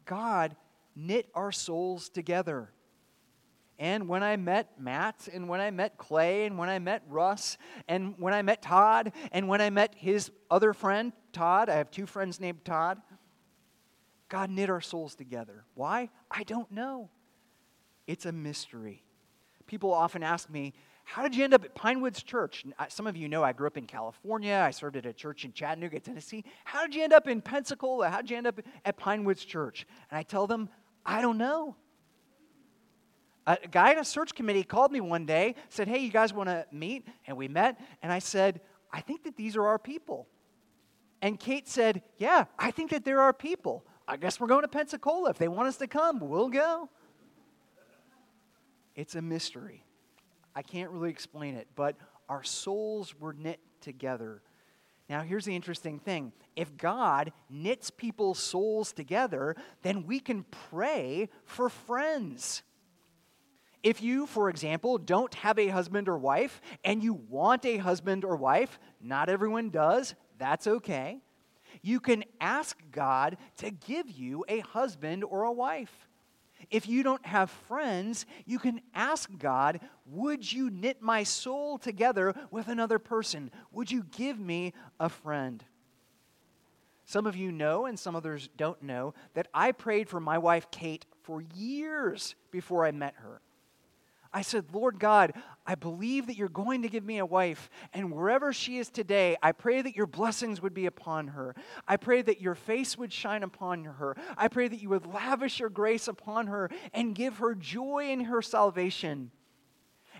God 0.05 0.55
knit 0.95 1.27
our 1.33 1.51
souls 1.51 2.09
together. 2.09 2.71
And 3.77 4.07
when 4.07 4.23
I 4.23 4.37
met 4.37 4.79
Matt, 4.79 5.27
and 5.33 5.49
when 5.49 5.59
I 5.59 5.69
met 5.69 5.97
Clay, 5.97 6.45
and 6.45 6.57
when 6.57 6.69
I 6.69 6.79
met 6.79 7.03
Russ, 7.09 7.57
and 7.89 8.15
when 8.17 8.33
I 8.33 8.41
met 8.41 8.61
Todd, 8.61 9.11
and 9.33 9.49
when 9.49 9.59
I 9.59 9.69
met 9.69 9.93
his 9.97 10.31
other 10.49 10.71
friend, 10.71 11.11
Todd, 11.33 11.69
I 11.69 11.75
have 11.75 11.91
two 11.91 12.05
friends 12.05 12.39
named 12.39 12.63
Todd, 12.63 13.01
God 14.29 14.49
knit 14.49 14.69
our 14.69 14.81
souls 14.81 15.15
together. 15.15 15.65
Why? 15.73 16.09
I 16.31 16.43
don't 16.43 16.71
know. 16.71 17.09
It's 18.07 18.25
a 18.25 18.31
mystery. 18.31 19.03
People 19.67 19.93
often 19.93 20.23
ask 20.23 20.49
me, 20.49 20.73
how 21.05 21.21
did 21.21 21.35
you 21.35 21.43
end 21.43 21.53
up 21.53 21.63
at 21.63 21.75
Pinewoods 21.75 22.23
Church? 22.23 22.65
Some 22.89 23.05
of 23.05 23.15
you 23.15 23.29
know 23.29 23.43
I 23.43 23.53
grew 23.53 23.67
up 23.67 23.77
in 23.77 23.85
California. 23.85 24.61
I 24.65 24.71
served 24.71 24.97
at 24.97 25.05
a 25.05 25.13
church 25.13 25.45
in 25.45 25.53
Chattanooga, 25.53 25.99
Tennessee. 25.99 26.43
How 26.65 26.81
did 26.81 26.95
you 26.95 27.03
end 27.03 27.13
up 27.13 27.27
in 27.27 27.41
Pensacola? 27.41 28.09
How 28.09 28.21
did 28.21 28.31
you 28.31 28.37
end 28.37 28.47
up 28.47 28.59
at 28.83 28.97
Pinewoods 28.97 29.45
Church? 29.45 29.85
And 30.09 30.17
I 30.17 30.23
tell 30.23 30.47
them, 30.47 30.67
I 31.05 31.21
don't 31.21 31.37
know. 31.37 31.75
A 33.45 33.59
guy 33.69 33.91
in 33.91 33.99
a 33.99 34.03
search 34.03 34.33
committee 34.33 34.63
called 34.63 34.91
me 34.91 34.99
one 34.99 35.27
day, 35.27 35.53
said, 35.69 35.87
Hey, 35.87 35.99
you 35.99 36.09
guys 36.09 36.33
want 36.33 36.49
to 36.49 36.65
meet? 36.71 37.07
And 37.27 37.37
we 37.37 37.47
met. 37.47 37.79
And 38.01 38.11
I 38.11 38.17
said, 38.17 38.59
I 38.91 39.01
think 39.01 39.25
that 39.25 39.37
these 39.37 39.55
are 39.55 39.67
our 39.67 39.77
people. 39.77 40.27
And 41.21 41.39
Kate 41.39 41.67
said, 41.67 42.01
Yeah, 42.17 42.45
I 42.57 42.71
think 42.71 42.89
that 42.89 43.05
they're 43.05 43.21
our 43.21 43.33
people. 43.33 43.85
I 44.07 44.17
guess 44.17 44.39
we're 44.39 44.47
going 44.47 44.63
to 44.63 44.67
Pensacola. 44.67 45.29
If 45.29 45.37
they 45.37 45.47
want 45.47 45.67
us 45.67 45.77
to 45.77 45.87
come, 45.87 46.19
we'll 46.19 46.49
go. 46.49 46.89
It's 48.95 49.13
a 49.13 49.21
mystery. 49.21 49.84
I 50.55 50.61
can't 50.61 50.91
really 50.91 51.09
explain 51.09 51.55
it, 51.55 51.67
but 51.75 51.95
our 52.29 52.43
souls 52.43 53.13
were 53.19 53.33
knit 53.33 53.59
together. 53.81 54.41
Now, 55.09 55.21
here's 55.21 55.45
the 55.45 55.55
interesting 55.55 55.99
thing 55.99 56.31
if 56.55 56.75
God 56.77 57.31
knits 57.49 57.91
people's 57.91 58.39
souls 58.39 58.93
together, 58.93 59.55
then 59.83 60.05
we 60.05 60.19
can 60.19 60.43
pray 60.69 61.29
for 61.43 61.69
friends. 61.69 62.63
If 63.83 64.01
you, 64.01 64.25
for 64.25 64.49
example, 64.49 64.97
don't 64.97 65.33
have 65.35 65.59
a 65.59 65.67
husband 65.67 66.09
or 66.09 66.17
wife 66.17 66.59
and 66.83 67.03
you 67.03 67.13
want 67.13 67.65
a 67.65 67.77
husband 67.77 68.25
or 68.25 68.35
wife, 68.35 68.79
not 68.99 69.29
everyone 69.29 69.69
does, 69.69 70.15
that's 70.39 70.65
okay. 70.65 71.19
You 71.83 71.99
can 71.99 72.23
ask 72.41 72.75
God 72.91 73.37
to 73.57 73.69
give 73.69 74.09
you 74.09 74.43
a 74.47 74.61
husband 74.61 75.23
or 75.23 75.43
a 75.43 75.51
wife. 75.51 76.04
If 76.69 76.87
you 76.87 77.03
don't 77.03 77.25
have 77.25 77.49
friends, 77.49 78.25
you 78.45 78.59
can 78.59 78.81
ask 78.93 79.29
God, 79.37 79.79
Would 80.05 80.51
you 80.51 80.69
knit 80.69 81.01
my 81.01 81.23
soul 81.23 81.77
together 81.77 82.33
with 82.51 82.67
another 82.67 82.99
person? 82.99 83.51
Would 83.71 83.91
you 83.91 84.03
give 84.03 84.39
me 84.39 84.73
a 84.99 85.09
friend? 85.09 85.63
Some 87.05 87.27
of 87.27 87.35
you 87.35 87.51
know, 87.51 87.85
and 87.85 87.99
some 87.99 88.15
others 88.15 88.49
don't 88.57 88.81
know, 88.81 89.13
that 89.35 89.47
I 89.53 89.71
prayed 89.71 90.09
for 90.09 90.19
my 90.19 90.37
wife 90.39 90.71
Kate 90.71 91.05
for 91.21 91.41
years 91.55 92.35
before 92.51 92.85
I 92.85 92.91
met 92.91 93.13
her. 93.17 93.41
I 94.35 94.41
said, 94.41 94.65
Lord 94.73 94.99
God, 94.99 95.31
I 95.65 95.75
believe 95.75 96.27
that 96.27 96.35
you're 96.35 96.49
going 96.49 96.81
to 96.81 96.89
give 96.89 97.05
me 97.05 97.19
a 97.19 97.25
wife, 97.25 97.69
and 97.93 98.11
wherever 98.11 98.51
she 98.51 98.79
is 98.79 98.89
today, 98.89 99.37
I 99.41 99.53
pray 99.53 99.81
that 99.81 99.95
your 99.95 100.07
blessings 100.07 100.61
would 100.61 100.73
be 100.73 100.87
upon 100.87 101.29
her. 101.29 101.55
I 101.87 101.95
pray 101.95 102.21
that 102.21 102.41
your 102.41 102.53
face 102.53 102.97
would 102.97 103.13
shine 103.13 103.43
upon 103.43 103.85
her. 103.85 104.17
I 104.35 104.49
pray 104.49 104.67
that 104.67 104.81
you 104.81 104.89
would 104.89 105.05
lavish 105.05 105.61
your 105.61 105.69
grace 105.69 106.09
upon 106.09 106.47
her 106.47 106.69
and 106.93 107.15
give 107.15 107.37
her 107.37 107.55
joy 107.55 108.09
in 108.09 108.25
her 108.25 108.41
salvation. 108.41 109.31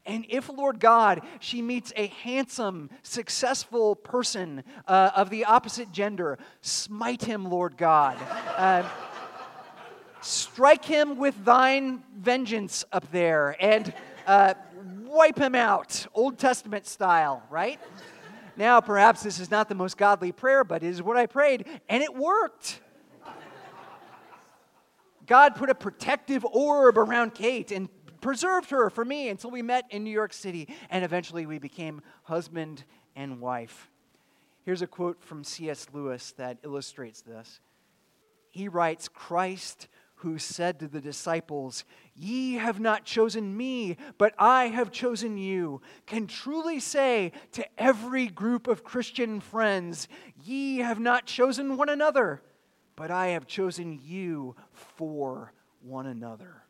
And 0.06 0.26
if, 0.30 0.48
Lord 0.48 0.80
God, 0.80 1.22
she 1.42 1.62
meets 1.62 1.92
a 1.98 2.08
handsome, 2.08 2.92
successful 3.04 3.98
person 3.98 4.64
uh, 4.88 5.12
of 5.14 5.30
the 5.30 5.44
opposite 5.44 5.92
gender, 5.92 6.38
smite 6.62 7.24
him, 7.24 7.50
Lord 7.50 7.76
God. 7.76 8.18
Uh, 8.56 8.84
strike 10.26 10.84
him 10.84 11.18
with 11.18 11.46
thine 11.46 12.04
vengeance 12.18 12.84
up 12.92 13.10
there 13.12 13.56
and 13.60 13.94
uh, 14.26 14.54
wipe 15.06 15.38
him 15.38 15.56
out, 15.56 16.08
Old 16.14 16.38
Testament 16.38 16.88
style, 16.88 17.44
right? 17.50 17.80
Now, 18.58 18.82
perhaps 18.82 19.24
this 19.24 19.40
is 19.40 19.52
not 19.52 19.70
the 19.70 19.76
most 19.76 19.98
godly 19.98 20.32
prayer, 20.32 20.64
but 20.64 20.84
it 20.84 20.88
is 20.88 21.02
what 21.02 21.18
I 21.18 21.26
prayed, 21.26 21.66
and 21.90 22.02
it 22.02 22.14
worked. 22.16 22.82
God 25.26 25.56
put 25.56 25.70
a 25.70 25.76
protective 25.76 26.46
orb 26.46 26.98
around 26.98 27.34
Kate 27.34 27.72
and 27.72 27.90
preserved 28.22 28.70
her 28.70 28.90
for 28.90 29.04
me 29.04 29.30
until 29.30 29.52
we 29.52 29.62
met 29.62 29.86
in 29.90 30.04
New 30.04 30.12
York 30.12 30.34
City, 30.34 30.68
and 30.90 31.04
eventually 31.04 31.46
we 31.46 31.60
became 31.60 32.02
husband 32.24 32.84
and 33.16 33.40
wife. 33.40 33.90
Here's 34.64 34.82
a 34.82 34.88
quote 34.88 35.22
from 35.24 35.44
C.S. 35.44 35.88
Lewis 35.94 36.34
that 36.38 36.58
illustrates 36.64 37.22
this. 37.22 37.60
He 38.52 38.68
writes 38.68 39.08
Christ, 39.08 39.88
who 40.26 40.40
said 40.40 40.80
to 40.80 40.88
the 40.88 41.00
disciples, 41.00 41.86
Ye 42.16 42.56
have 42.56 42.80
not 42.80 43.06
chosen 43.06 43.56
me, 43.56 43.96
but 44.18 44.34
I 44.40 44.70
have 44.70 44.92
chosen 44.92 45.38
you, 45.38 45.84
can 46.08 46.26
truly 46.26 46.80
say 46.80 47.32
to 47.52 47.64
every 47.78 48.26
group 48.26 48.68
of 48.68 48.84
Christian 48.84 49.40
friends, 49.40 50.08
Ye 50.44 50.80
have 50.80 51.00
not 51.00 51.28
chosen 51.28 51.78
one 51.78 51.90
another, 51.90 52.42
but 52.96 53.12
I 53.12 53.28
have 53.28 53.46
chosen 53.46 54.00
you 54.04 54.56
for 54.74 55.54
one 55.84 56.08
another. 56.08 56.64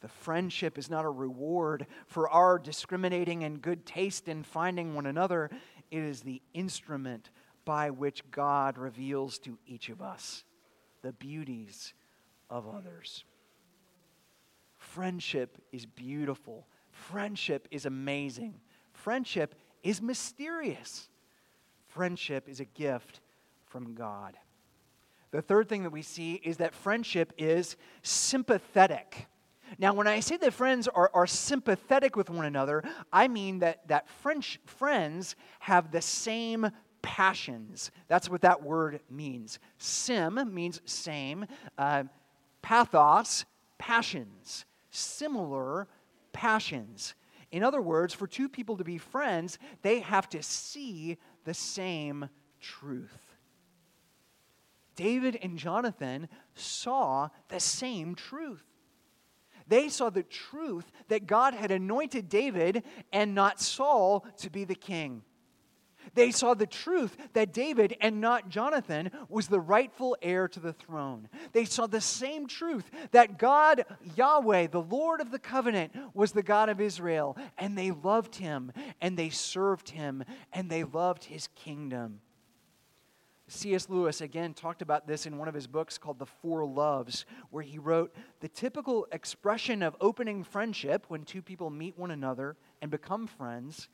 The 0.00 0.06
friendship 0.06 0.78
is 0.78 0.88
not 0.88 1.04
a 1.04 1.10
reward 1.10 1.88
for 2.06 2.30
our 2.30 2.56
discriminating 2.56 3.42
and 3.42 3.60
good 3.60 3.84
taste 3.84 4.28
in 4.28 4.44
finding 4.44 4.94
one 4.94 5.06
another. 5.06 5.50
It 5.90 6.04
is 6.04 6.20
the 6.20 6.40
instrument 6.54 7.30
by 7.64 7.90
which 7.90 8.22
God 8.30 8.78
reveals 8.78 9.40
to 9.40 9.58
each 9.66 9.88
of 9.88 10.00
us 10.00 10.44
the 11.02 11.12
beauties 11.12 11.94
of 12.50 12.66
others. 12.66 13.24
Friendship 14.76 15.58
is 15.72 15.86
beautiful. 15.86 16.66
Friendship 16.90 17.68
is 17.70 17.86
amazing. 17.86 18.54
Friendship 18.92 19.54
is 19.82 20.00
mysterious. 20.02 21.08
Friendship 21.88 22.48
is 22.48 22.60
a 22.60 22.64
gift 22.64 23.20
from 23.66 23.94
God. 23.94 24.36
The 25.30 25.42
third 25.42 25.68
thing 25.68 25.82
that 25.82 25.90
we 25.90 26.02
see 26.02 26.34
is 26.34 26.56
that 26.56 26.74
friendship 26.74 27.32
is 27.36 27.76
sympathetic. 28.02 29.26
Now, 29.78 29.92
when 29.92 30.06
I 30.06 30.20
say 30.20 30.38
that 30.38 30.54
friends 30.54 30.88
are, 30.88 31.10
are 31.12 31.26
sympathetic 31.26 32.16
with 32.16 32.30
one 32.30 32.46
another, 32.46 32.82
I 33.12 33.28
mean 33.28 33.58
that, 33.58 33.86
that 33.88 34.08
French 34.08 34.58
friends 34.64 35.36
have 35.60 35.90
the 35.90 36.00
same 36.00 36.70
passions. 37.02 37.90
That's 38.08 38.30
what 38.30 38.40
that 38.42 38.62
word 38.62 39.00
means. 39.10 39.58
Sim 39.76 40.50
means 40.54 40.80
same, 40.86 41.46
uh, 41.76 42.04
pathos, 42.62 43.44
passions, 43.78 44.64
similar 44.90 45.88
passions. 46.32 47.14
In 47.50 47.62
other 47.62 47.80
words, 47.80 48.12
for 48.12 48.26
two 48.26 48.48
people 48.48 48.76
to 48.76 48.84
be 48.84 48.98
friends, 48.98 49.58
they 49.82 50.00
have 50.00 50.28
to 50.30 50.42
see 50.42 51.16
the 51.44 51.54
same 51.54 52.28
truth. 52.60 53.34
David 54.96 55.38
and 55.42 55.58
Jonathan 55.58 56.28
saw 56.54 57.28
the 57.48 57.60
same 57.60 58.14
truth. 58.14 58.64
They 59.68 59.88
saw 59.88 60.10
the 60.10 60.22
truth 60.22 60.90
that 61.08 61.26
God 61.26 61.54
had 61.54 61.70
anointed 61.70 62.28
David 62.28 62.82
and 63.12 63.34
not 63.34 63.60
Saul 63.60 64.26
to 64.38 64.50
be 64.50 64.64
the 64.64 64.74
king. 64.74 65.22
They 66.14 66.30
saw 66.30 66.54
the 66.54 66.66
truth 66.66 67.16
that 67.32 67.52
David 67.52 67.96
and 68.00 68.20
not 68.20 68.48
Jonathan 68.48 69.10
was 69.28 69.48
the 69.48 69.60
rightful 69.60 70.16
heir 70.22 70.48
to 70.48 70.60
the 70.60 70.72
throne. 70.72 71.28
They 71.52 71.64
saw 71.64 71.86
the 71.86 72.00
same 72.00 72.46
truth 72.46 72.90
that 73.12 73.38
God, 73.38 73.84
Yahweh, 74.16 74.68
the 74.68 74.82
Lord 74.82 75.20
of 75.20 75.30
the 75.30 75.38
covenant, 75.38 75.92
was 76.14 76.32
the 76.32 76.42
God 76.42 76.68
of 76.68 76.80
Israel. 76.80 77.36
And 77.56 77.76
they 77.76 77.90
loved 77.90 78.36
him 78.36 78.72
and 79.00 79.16
they 79.16 79.30
served 79.30 79.90
him 79.90 80.24
and 80.52 80.70
they 80.70 80.84
loved 80.84 81.24
his 81.24 81.48
kingdom. 81.54 82.20
C.S. 83.50 83.88
Lewis 83.88 84.20
again 84.20 84.52
talked 84.52 84.82
about 84.82 85.06
this 85.06 85.24
in 85.24 85.38
one 85.38 85.48
of 85.48 85.54
his 85.54 85.66
books 85.66 85.96
called 85.96 86.18
The 86.18 86.26
Four 86.26 86.66
Loves, 86.66 87.24
where 87.50 87.62
he 87.62 87.78
wrote 87.78 88.14
The 88.40 88.48
typical 88.48 89.06
expression 89.10 89.82
of 89.82 89.96
opening 90.02 90.44
friendship 90.44 91.06
when 91.08 91.24
two 91.24 91.40
people 91.40 91.70
meet 91.70 91.98
one 91.98 92.10
another 92.10 92.56
and 92.82 92.90
become 92.90 93.26
friends 93.26 93.88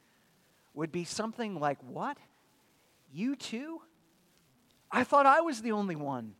would 0.74 0.92
be 0.92 1.04
something 1.04 1.58
like, 1.58 1.78
What? 1.82 2.18
You 3.12 3.36
too? 3.36 3.80
I 4.90 5.04
thought 5.04 5.26
I 5.26 5.40
was 5.40 5.62
the 5.62 5.72
only 5.72 5.96
one. 5.96 6.34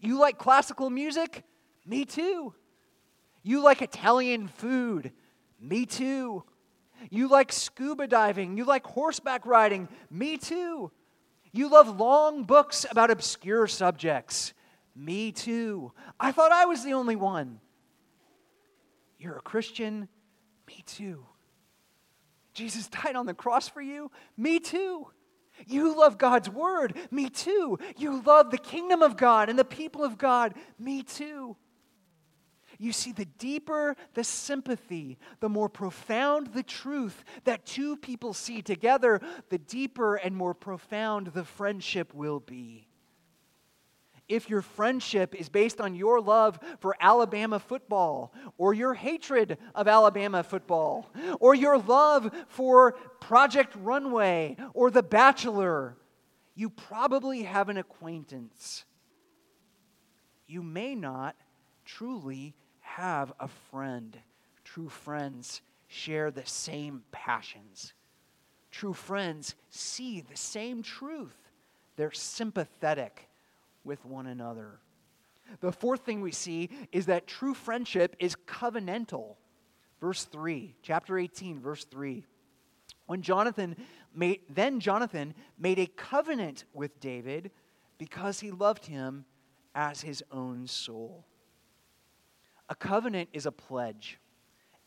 You 0.00 0.18
like 0.18 0.38
classical 0.38 0.90
music? 0.90 1.44
Me 1.86 2.04
too. 2.04 2.54
You 3.42 3.62
like 3.62 3.82
Italian 3.82 4.48
food? 4.48 5.12
Me 5.60 5.86
too. 5.86 6.44
You 7.10 7.28
like 7.28 7.52
scuba 7.52 8.06
diving? 8.06 8.56
You 8.56 8.64
like 8.64 8.84
horseback 8.86 9.46
riding? 9.46 9.88
Me 10.10 10.36
too. 10.36 10.90
You 11.52 11.68
love 11.68 11.98
long 11.98 12.44
books 12.44 12.86
about 12.90 13.10
obscure 13.10 13.66
subjects. 13.66 14.54
Me 14.94 15.32
too. 15.32 15.92
I 16.18 16.32
thought 16.32 16.52
I 16.52 16.66
was 16.66 16.84
the 16.84 16.94
only 16.94 17.16
one. 17.16 17.60
You're 19.18 19.36
a 19.36 19.42
Christian? 19.42 20.08
Me 20.66 20.82
too. 20.86 21.26
Jesus 22.54 22.88
died 22.88 23.16
on 23.16 23.26
the 23.26 23.34
cross 23.34 23.68
for 23.68 23.80
you? 23.80 24.10
Me 24.36 24.60
too. 24.60 25.08
You 25.66 25.96
love 25.96 26.18
God's 26.18 26.48
word? 26.48 26.96
Me 27.10 27.28
too. 27.28 27.78
You 27.96 28.22
love 28.22 28.50
the 28.50 28.58
kingdom 28.58 29.02
of 29.02 29.16
God 29.16 29.48
and 29.48 29.58
the 29.58 29.64
people 29.64 30.04
of 30.04 30.18
God? 30.18 30.54
Me 30.78 31.02
too. 31.02 31.56
You 32.78 32.92
see, 32.92 33.12
the 33.12 33.26
deeper 33.26 33.96
the 34.14 34.24
sympathy, 34.24 35.18
the 35.40 35.48
more 35.48 35.68
profound 35.68 36.48
the 36.48 36.62
truth 36.62 37.22
that 37.44 37.66
two 37.66 37.96
people 37.96 38.34
see 38.34 38.62
together, 38.62 39.20
the 39.50 39.58
deeper 39.58 40.16
and 40.16 40.34
more 40.34 40.54
profound 40.54 41.28
the 41.28 41.44
friendship 41.44 42.12
will 42.14 42.40
be. 42.40 42.88
If 44.32 44.48
your 44.48 44.62
friendship 44.62 45.34
is 45.34 45.50
based 45.50 45.78
on 45.78 45.94
your 45.94 46.18
love 46.18 46.58
for 46.80 46.96
Alabama 46.98 47.58
football, 47.58 48.32
or 48.56 48.72
your 48.72 48.94
hatred 48.94 49.58
of 49.74 49.86
Alabama 49.86 50.42
football, 50.42 51.10
or 51.38 51.54
your 51.54 51.76
love 51.76 52.30
for 52.48 52.92
Project 53.20 53.74
Runway 53.76 54.56
or 54.72 54.90
The 54.90 55.02
Bachelor, 55.02 55.98
you 56.54 56.70
probably 56.70 57.42
have 57.42 57.68
an 57.68 57.76
acquaintance. 57.76 58.86
You 60.46 60.62
may 60.62 60.94
not 60.94 61.36
truly 61.84 62.54
have 62.80 63.34
a 63.38 63.48
friend. 63.48 64.18
True 64.64 64.88
friends 64.88 65.60
share 65.88 66.30
the 66.30 66.46
same 66.46 67.02
passions. 67.12 67.92
True 68.70 68.94
friends 68.94 69.56
see 69.68 70.22
the 70.22 70.38
same 70.38 70.82
truth. 70.82 71.36
They're 71.96 72.12
sympathetic 72.12 73.28
with 73.84 74.04
one 74.04 74.26
another. 74.26 74.80
The 75.60 75.72
fourth 75.72 76.04
thing 76.04 76.20
we 76.20 76.32
see 76.32 76.70
is 76.92 77.06
that 77.06 77.26
true 77.26 77.54
friendship 77.54 78.16
is 78.18 78.36
covenantal. 78.46 79.36
Verse 80.00 80.24
3, 80.24 80.74
chapter 80.82 81.18
18, 81.18 81.60
verse 81.60 81.84
3. 81.84 82.24
When 83.06 83.22
Jonathan 83.22 83.76
made, 84.14 84.40
then 84.48 84.80
Jonathan 84.80 85.34
made 85.58 85.78
a 85.78 85.86
covenant 85.86 86.64
with 86.72 87.00
David 87.00 87.50
because 87.98 88.40
he 88.40 88.50
loved 88.50 88.86
him 88.86 89.24
as 89.74 90.00
his 90.00 90.22
own 90.32 90.66
soul. 90.66 91.26
A 92.68 92.74
covenant 92.74 93.28
is 93.32 93.46
a 93.46 93.52
pledge, 93.52 94.18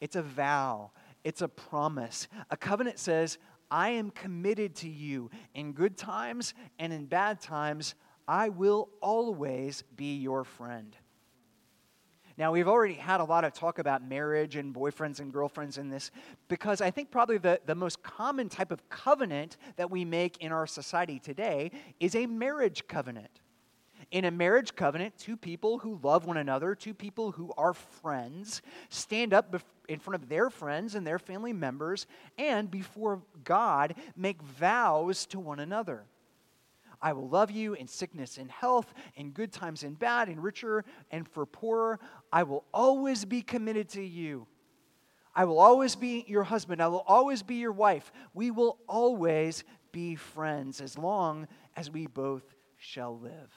it's 0.01 0.15
a 0.15 0.21
vow, 0.21 0.91
it's 1.23 1.41
a 1.41 1.47
promise. 1.47 2.27
A 2.49 2.57
covenant 2.57 2.99
says, 2.99 3.37
I 3.69 3.89
am 3.89 4.11
committed 4.11 4.75
to 4.77 4.89
you 4.89 5.29
in 5.53 5.73
good 5.73 5.97
times 5.97 6.53
and 6.79 6.93
in 6.93 7.05
bad 7.05 7.41
times. 7.41 7.95
I 8.27 8.49
will 8.49 8.89
always 9.01 9.83
be 9.95 10.17
your 10.17 10.43
friend. 10.43 10.95
Now, 12.37 12.51
we've 12.51 12.67
already 12.67 12.95
had 12.95 13.21
a 13.21 13.23
lot 13.23 13.45
of 13.45 13.53
talk 13.53 13.79
about 13.79 14.05
marriage 14.05 14.57
and 14.57 14.75
boyfriends 14.75 15.21
and 15.21 15.31
girlfriends 15.31 15.77
in 15.77 15.89
this 15.89 16.11
because 16.49 16.81
I 16.81 16.91
think 16.91 17.09
probably 17.09 17.37
the, 17.37 17.61
the 17.65 17.75
most 17.75 18.03
common 18.03 18.49
type 18.49 18.71
of 18.71 18.89
covenant 18.89 19.55
that 19.77 19.89
we 19.89 20.03
make 20.03 20.37
in 20.37 20.51
our 20.51 20.67
society 20.67 21.17
today 21.17 21.71
is 22.01 22.13
a 22.13 22.25
marriage 22.25 22.87
covenant. 22.87 23.39
In 24.11 24.25
a 24.25 24.31
marriage 24.31 24.75
covenant, 24.75 25.17
two 25.17 25.37
people 25.37 25.79
who 25.79 25.99
love 26.03 26.25
one 26.25 26.37
another, 26.37 26.75
two 26.75 26.93
people 26.93 27.31
who 27.31 27.53
are 27.57 27.73
friends, 27.73 28.61
stand 28.89 29.33
up 29.33 29.55
in 29.87 29.99
front 29.99 30.21
of 30.21 30.27
their 30.27 30.49
friends 30.49 30.95
and 30.95 31.07
their 31.07 31.19
family 31.19 31.53
members 31.53 32.05
and 32.37 32.69
before 32.69 33.21
God 33.45 33.95
make 34.15 34.41
vows 34.41 35.25
to 35.27 35.39
one 35.39 35.61
another. 35.61 36.03
I 37.01 37.13
will 37.13 37.29
love 37.29 37.51
you 37.51 37.73
in 37.73 37.87
sickness 37.87 38.37
and 38.37 38.49
health, 38.49 38.93
in 39.15 39.31
good 39.31 39.51
times 39.51 39.83
and 39.83 39.97
bad, 39.97 40.29
in 40.29 40.39
richer 40.39 40.83
and 41.11 41.27
for 41.27 41.45
poorer. 41.45 41.99
I 42.31 42.43
will 42.43 42.65
always 42.73 43.25
be 43.25 43.41
committed 43.41 43.89
to 43.89 44.03
you. 44.03 44.47
I 45.33 45.45
will 45.45 45.59
always 45.59 45.95
be 45.95 46.23
your 46.27 46.43
husband. 46.43 46.81
I 46.81 46.87
will 46.87 47.03
always 47.07 47.43
be 47.43 47.55
your 47.55 47.73
wife. 47.73 48.11
We 48.33 48.51
will 48.51 48.77
always 48.87 49.63
be 49.91 50.15
friends 50.15 50.81
as 50.81 50.97
long 50.97 51.47
as 51.75 51.91
we 51.91 52.07
both 52.07 52.43
shall 52.77 53.19
live 53.19 53.51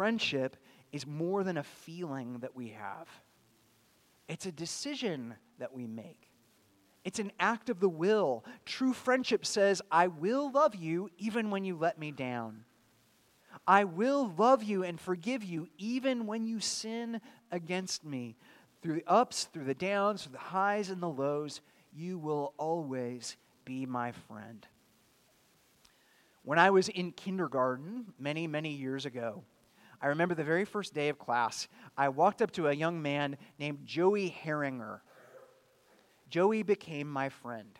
friendship 0.00 0.56
is 0.92 1.06
more 1.06 1.44
than 1.44 1.58
a 1.58 1.62
feeling 1.62 2.38
that 2.38 2.56
we 2.56 2.68
have, 2.68 3.06
it's 4.28 4.46
a 4.46 4.52
decision 4.52 5.34
that 5.58 5.74
we 5.74 5.86
make. 5.86 6.29
It's 7.04 7.18
an 7.18 7.32
act 7.40 7.70
of 7.70 7.80
the 7.80 7.88
will. 7.88 8.44
True 8.66 8.92
friendship 8.92 9.46
says, 9.46 9.80
I 9.90 10.08
will 10.08 10.50
love 10.50 10.74
you 10.74 11.10
even 11.18 11.50
when 11.50 11.64
you 11.64 11.76
let 11.76 11.98
me 11.98 12.10
down. 12.10 12.64
I 13.66 13.84
will 13.84 14.32
love 14.36 14.62
you 14.62 14.84
and 14.84 15.00
forgive 15.00 15.42
you 15.42 15.68
even 15.78 16.26
when 16.26 16.46
you 16.46 16.60
sin 16.60 17.20
against 17.50 18.04
me. 18.04 18.36
Through 18.82 18.94
the 18.94 19.06
ups, 19.06 19.44
through 19.44 19.64
the 19.64 19.74
downs, 19.74 20.22
through 20.22 20.32
the 20.32 20.38
highs 20.38 20.90
and 20.90 21.02
the 21.02 21.08
lows, 21.08 21.60
you 21.92 22.18
will 22.18 22.54
always 22.56 23.36
be 23.64 23.86
my 23.86 24.12
friend. 24.12 24.66
When 26.42 26.58
I 26.58 26.70
was 26.70 26.88
in 26.88 27.12
kindergarten 27.12 28.06
many, 28.18 28.46
many 28.46 28.70
years 28.70 29.04
ago, 29.04 29.44
I 30.00 30.06
remember 30.06 30.34
the 30.34 30.44
very 30.44 30.64
first 30.64 30.94
day 30.94 31.10
of 31.10 31.18
class, 31.18 31.68
I 31.96 32.08
walked 32.08 32.40
up 32.40 32.50
to 32.52 32.68
a 32.68 32.72
young 32.72 33.02
man 33.02 33.36
named 33.58 33.80
Joey 33.84 34.34
Herringer. 34.44 35.02
Joey 36.30 36.62
became 36.62 37.10
my 37.10 37.28
friend. 37.28 37.78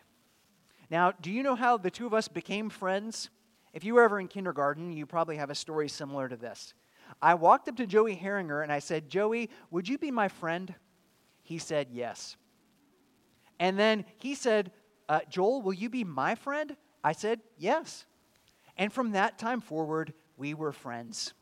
Now, 0.89 1.13
do 1.13 1.31
you 1.31 1.41
know 1.41 1.55
how 1.55 1.77
the 1.77 1.89
two 1.89 2.05
of 2.05 2.13
us 2.13 2.27
became 2.27 2.69
friends? 2.69 3.29
If 3.73 3.85
you 3.85 3.93
were 3.93 4.03
ever 4.03 4.19
in 4.19 4.27
kindergarten, 4.27 4.91
you 4.91 5.05
probably 5.05 5.37
have 5.37 5.49
a 5.49 5.55
story 5.55 5.87
similar 5.87 6.27
to 6.27 6.35
this. 6.35 6.73
I 7.21 7.33
walked 7.35 7.69
up 7.69 7.77
to 7.77 7.87
Joey 7.87 8.15
Herringer 8.15 8.61
and 8.61 8.71
I 8.71 8.79
said, 8.79 9.09
Joey, 9.09 9.49
would 9.69 9.87
you 9.87 9.97
be 9.97 10.11
my 10.11 10.27
friend? 10.27 10.73
He 11.43 11.57
said, 11.57 11.87
yes. 11.91 12.35
And 13.59 13.79
then 13.79 14.05
he 14.17 14.35
said, 14.35 14.71
uh, 15.07 15.21
Joel, 15.29 15.61
will 15.61 15.73
you 15.73 15.89
be 15.89 16.03
my 16.03 16.35
friend? 16.35 16.75
I 17.03 17.13
said, 17.13 17.39
yes. 17.57 18.05
And 18.77 18.91
from 18.91 19.11
that 19.11 19.37
time 19.37 19.61
forward, 19.61 20.13
we 20.37 20.53
were 20.53 20.71
friends. 20.71 21.33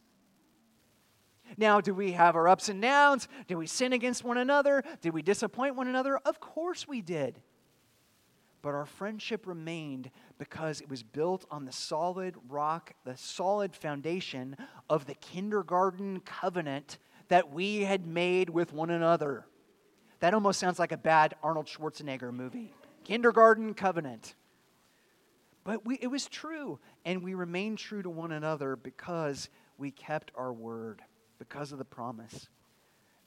Now, 1.57 1.81
do 1.81 1.93
we 1.93 2.11
have 2.13 2.35
our 2.35 2.47
ups 2.47 2.69
and 2.69 2.81
downs? 2.81 3.27
Did 3.47 3.55
we 3.55 3.67
sin 3.67 3.93
against 3.93 4.23
one 4.23 4.37
another? 4.37 4.83
Did 5.01 5.13
we 5.13 5.21
disappoint 5.21 5.75
one 5.75 5.87
another? 5.87 6.17
Of 6.17 6.39
course 6.39 6.87
we 6.87 7.01
did. 7.01 7.39
But 8.61 8.75
our 8.75 8.85
friendship 8.85 9.47
remained 9.47 10.11
because 10.37 10.81
it 10.81 10.89
was 10.89 11.01
built 11.01 11.45
on 11.49 11.65
the 11.65 11.71
solid 11.71 12.35
rock, 12.49 12.93
the 13.05 13.15
solid 13.15 13.73
foundation 13.73 14.57
of 14.89 15.05
the 15.05 15.15
kindergarten 15.15 16.19
covenant 16.21 16.97
that 17.29 17.51
we 17.51 17.83
had 17.83 18.05
made 18.05 18.49
with 18.49 18.73
one 18.73 18.89
another. 18.89 19.45
That 20.19 20.33
almost 20.33 20.59
sounds 20.59 20.79
like 20.79 20.91
a 20.91 20.97
bad 20.97 21.35
Arnold 21.41 21.67
Schwarzenegger 21.67 22.33
movie. 22.33 22.73
Kindergarten 23.05 23.73
covenant. 23.73 24.35
But 25.63 25.85
we, 25.85 25.95
it 26.01 26.07
was 26.07 26.27
true, 26.27 26.79
and 27.05 27.23
we 27.23 27.35
remained 27.35 27.77
true 27.77 28.01
to 28.01 28.09
one 28.09 28.31
another 28.31 28.75
because 28.75 29.49
we 29.77 29.91
kept 29.91 30.31
our 30.35 30.51
word 30.51 31.01
because 31.39 31.71
of 31.71 31.77
the 31.77 31.85
promise. 31.85 32.47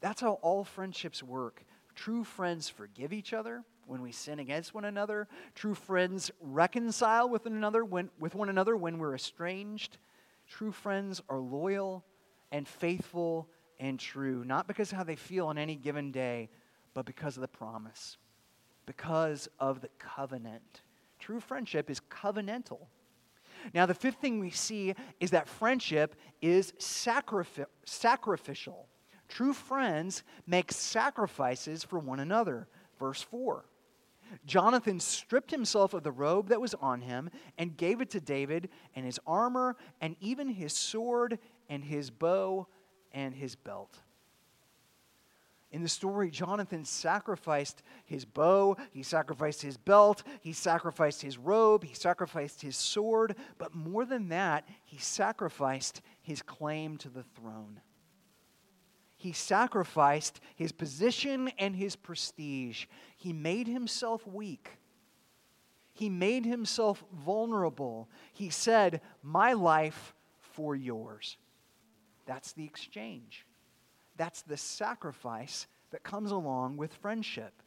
That's 0.00 0.20
how 0.20 0.34
all 0.42 0.64
friendships 0.64 1.22
work. 1.22 1.64
True 1.94 2.24
friends 2.24 2.68
forgive 2.68 3.12
each 3.12 3.32
other 3.32 3.64
when 3.86 4.02
we 4.02 4.12
sin 4.12 4.38
against 4.38 4.74
one 4.74 4.84
another. 4.84 5.28
True 5.54 5.74
friends 5.74 6.30
reconcile 6.40 7.28
with 7.28 7.44
one 7.44 7.54
another 7.54 7.84
when, 7.84 8.10
with 8.18 8.34
one 8.34 8.48
another 8.48 8.76
when 8.76 8.98
we're 8.98 9.14
estranged. 9.14 9.98
True 10.48 10.72
friends 10.72 11.20
are 11.28 11.38
loyal 11.38 12.04
and 12.50 12.68
faithful 12.68 13.48
and 13.80 13.98
true, 13.98 14.44
not 14.44 14.68
because 14.68 14.92
of 14.92 14.98
how 14.98 15.04
they 15.04 15.16
feel 15.16 15.46
on 15.46 15.58
any 15.58 15.74
given 15.74 16.12
day, 16.12 16.50
but 16.94 17.06
because 17.06 17.36
of 17.36 17.40
the 17.40 17.48
promise, 17.48 18.16
because 18.86 19.48
of 19.58 19.80
the 19.80 19.88
covenant. 19.98 20.82
True 21.18 21.40
friendship 21.40 21.90
is 21.90 22.00
covenantal. 22.00 22.86
Now, 23.74 23.86
the 23.86 23.94
fifth 23.94 24.20
thing 24.20 24.40
we 24.40 24.50
see 24.50 24.94
is 25.20 25.30
that 25.30 25.48
friendship 25.48 26.14
is 26.40 26.72
sacrifi- 26.72 27.66
sacrificial. 27.84 28.88
True 29.28 29.52
friends 29.52 30.22
make 30.46 30.72
sacrifices 30.72 31.84
for 31.84 31.98
one 31.98 32.20
another. 32.20 32.68
Verse 32.98 33.22
4. 33.22 33.64
Jonathan 34.46 34.98
stripped 34.98 35.50
himself 35.50 35.94
of 35.94 36.02
the 36.02 36.12
robe 36.12 36.48
that 36.48 36.60
was 36.60 36.74
on 36.74 37.00
him 37.00 37.30
and 37.58 37.76
gave 37.76 38.00
it 38.00 38.10
to 38.10 38.20
David, 38.20 38.68
and 38.94 39.04
his 39.04 39.20
armor, 39.26 39.76
and 40.00 40.16
even 40.20 40.48
his 40.48 40.72
sword, 40.72 41.38
and 41.68 41.84
his 41.84 42.10
bow, 42.10 42.66
and 43.12 43.34
his 43.34 43.54
belt. 43.56 43.98
In 45.72 45.82
the 45.82 45.88
story, 45.88 46.30
Jonathan 46.30 46.84
sacrificed 46.84 47.82
his 48.04 48.26
bow, 48.26 48.76
he 48.92 49.02
sacrificed 49.02 49.62
his 49.62 49.78
belt, 49.78 50.22
he 50.42 50.52
sacrificed 50.52 51.22
his 51.22 51.38
robe, 51.38 51.82
he 51.82 51.94
sacrificed 51.94 52.60
his 52.60 52.76
sword, 52.76 53.36
but 53.56 53.74
more 53.74 54.04
than 54.04 54.28
that, 54.28 54.68
he 54.84 54.98
sacrificed 54.98 56.02
his 56.20 56.42
claim 56.42 56.98
to 56.98 57.08
the 57.08 57.22
throne. 57.22 57.80
He 59.16 59.32
sacrificed 59.32 60.40
his 60.56 60.72
position 60.72 61.50
and 61.58 61.74
his 61.74 61.96
prestige. 61.96 62.84
He 63.16 63.32
made 63.32 63.66
himself 63.66 64.26
weak. 64.26 64.78
He 65.94 66.10
made 66.10 66.44
himself 66.44 67.02
vulnerable. 67.24 68.10
He 68.34 68.50
said, 68.50 69.00
My 69.22 69.54
life 69.54 70.12
for 70.40 70.76
yours. 70.76 71.38
That's 72.26 72.52
the 72.52 72.64
exchange. 72.64 73.46
That's 74.22 74.42
the 74.42 74.56
sacrifice 74.56 75.66
that 75.90 76.04
comes 76.04 76.30
along 76.30 76.76
with 76.76 76.94
friendship. 76.94 77.60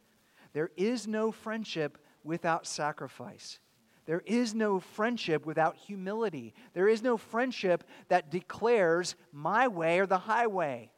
There 0.54 0.70
is 0.74 1.06
no 1.06 1.30
friendship 1.30 1.98
without 2.24 2.66
sacrifice. 2.66 3.58
There 4.06 4.22
is 4.24 4.54
no 4.54 4.80
friendship 4.80 5.44
without 5.44 5.76
humility. 5.76 6.54
There 6.72 6.88
is 6.88 7.02
no 7.02 7.18
friendship 7.18 7.84
that 8.08 8.30
declares 8.30 9.16
my 9.32 9.68
way 9.68 9.98
or 9.98 10.06
the 10.06 10.16
highway. 10.16 10.90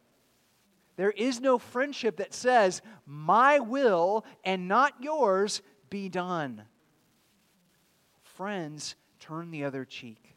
There 0.94 1.10
is 1.10 1.40
no 1.40 1.58
friendship 1.58 2.18
that 2.18 2.34
says, 2.34 2.80
my 3.04 3.58
will 3.58 4.24
and 4.44 4.68
not 4.68 5.02
yours 5.02 5.60
be 5.90 6.08
done. 6.08 6.62
Friends 8.22 8.94
turn 9.18 9.50
the 9.50 9.64
other 9.64 9.84
cheek. 9.84 10.36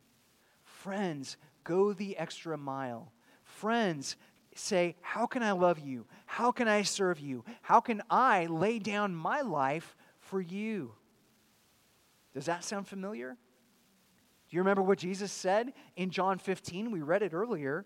Friends 0.63 1.37
go 1.63 1.93
the 1.93 2.17
extra 2.17 2.57
mile. 2.57 3.11
Friends 3.43 4.15
say, 4.55 4.95
How 5.01 5.25
can 5.25 5.43
I 5.43 5.51
love 5.51 5.79
you? 5.79 6.05
How 6.25 6.51
can 6.51 6.67
I 6.67 6.83
serve 6.83 7.19
you? 7.19 7.43
How 7.61 7.79
can 7.79 8.01
I 8.09 8.45
lay 8.47 8.79
down 8.79 9.15
my 9.15 9.41
life 9.41 9.95
for 10.19 10.41
you? 10.41 10.93
Does 12.33 12.45
that 12.45 12.63
sound 12.63 12.87
familiar? 12.87 13.37
Do 14.49 14.55
you 14.55 14.61
remember 14.61 14.81
what 14.81 14.97
Jesus 14.97 15.31
said 15.31 15.73
in 15.95 16.09
John 16.09 16.37
15? 16.37 16.91
We 16.91 17.01
read 17.01 17.23
it 17.23 17.33
earlier. 17.33 17.85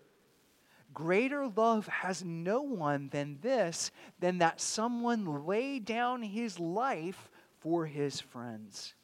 Greater 0.92 1.48
love 1.48 1.86
has 1.88 2.24
no 2.24 2.62
one 2.62 3.08
than 3.10 3.38
this, 3.40 3.90
than 4.18 4.38
that 4.38 4.60
someone 4.60 5.46
lay 5.46 5.78
down 5.78 6.22
his 6.22 6.58
life 6.58 7.30
for 7.60 7.86
his 7.86 8.20
friends. 8.20 8.94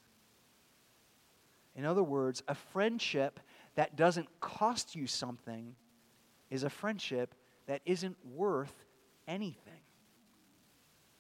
In 1.74 1.84
other 1.84 2.02
words, 2.02 2.42
a 2.48 2.54
friendship 2.54 3.40
that 3.74 3.96
doesn't 3.96 4.28
cost 4.40 4.94
you 4.94 5.06
something 5.06 5.74
is 6.50 6.62
a 6.62 6.70
friendship 6.70 7.34
that 7.66 7.80
isn't 7.84 8.16
worth 8.24 8.84
anything. 9.28 9.80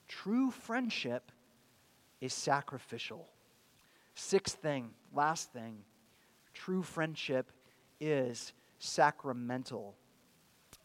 True 0.08 0.50
friendship 0.50 1.30
is 2.20 2.34
sacrificial. 2.34 3.28
Sixth 4.14 4.56
thing, 4.56 4.90
last 5.14 5.52
thing, 5.52 5.78
true 6.52 6.82
friendship 6.82 7.50
is 8.00 8.52
sacramental. 8.78 9.94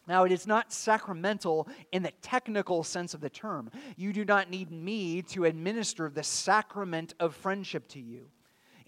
Now, 0.06 0.24
it 0.24 0.32
is 0.32 0.46
not 0.46 0.72
sacramental 0.72 1.68
in 1.92 2.02
the 2.02 2.12
technical 2.22 2.82
sense 2.82 3.12
of 3.12 3.20
the 3.20 3.28
term. 3.28 3.70
You 3.96 4.14
do 4.14 4.24
not 4.24 4.48
need 4.48 4.70
me 4.70 5.20
to 5.22 5.44
administer 5.44 6.08
the 6.08 6.22
sacrament 6.22 7.12
of 7.20 7.34
friendship 7.36 7.86
to 7.88 8.00
you. 8.00 8.30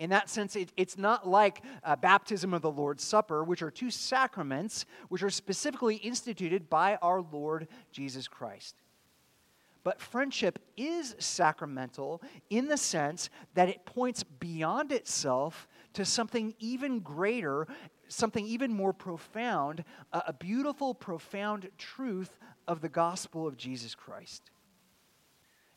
In 0.01 0.09
that 0.11 0.31
sense, 0.31 0.57
it, 0.57 0.73
it's 0.79 0.97
not 0.97 1.29
like 1.29 1.63
baptism 2.01 2.55
or 2.55 2.59
the 2.59 2.71
Lord's 2.71 3.05
Supper, 3.05 3.45
which 3.45 3.61
are 3.61 3.71
two 3.71 3.91
sacraments 3.91 4.87
which 5.11 5.23
are 5.23 5.29
specifically 5.29 5.97
instituted 5.97 6.71
by 6.71 6.97
our 7.03 7.21
Lord 7.21 7.69
Jesus 7.93 8.27
Christ. 8.27 8.77
But 9.85 10.01
friendship 10.01 10.59
is 10.77 11.15
sacramental 11.19 12.23
in 12.49 12.67
the 12.67 12.79
sense 12.79 13.29
that 13.53 13.69
it 13.69 13.85
points 13.85 14.23
beyond 14.23 14.91
itself 14.91 15.69
to 15.93 16.07
something 16.07 16.55
even 16.59 17.01
greater, 17.01 17.67
something 18.09 18.47
even 18.47 18.73
more 18.73 18.95
profound, 18.95 19.85
a 20.13 20.33
beautiful, 20.33 20.95
profound 20.95 21.69
truth 21.77 22.39
of 22.67 22.81
the 22.81 22.89
gospel 22.89 23.47
of 23.47 23.59
Jesus 23.59 23.95
Christ. 23.95 24.51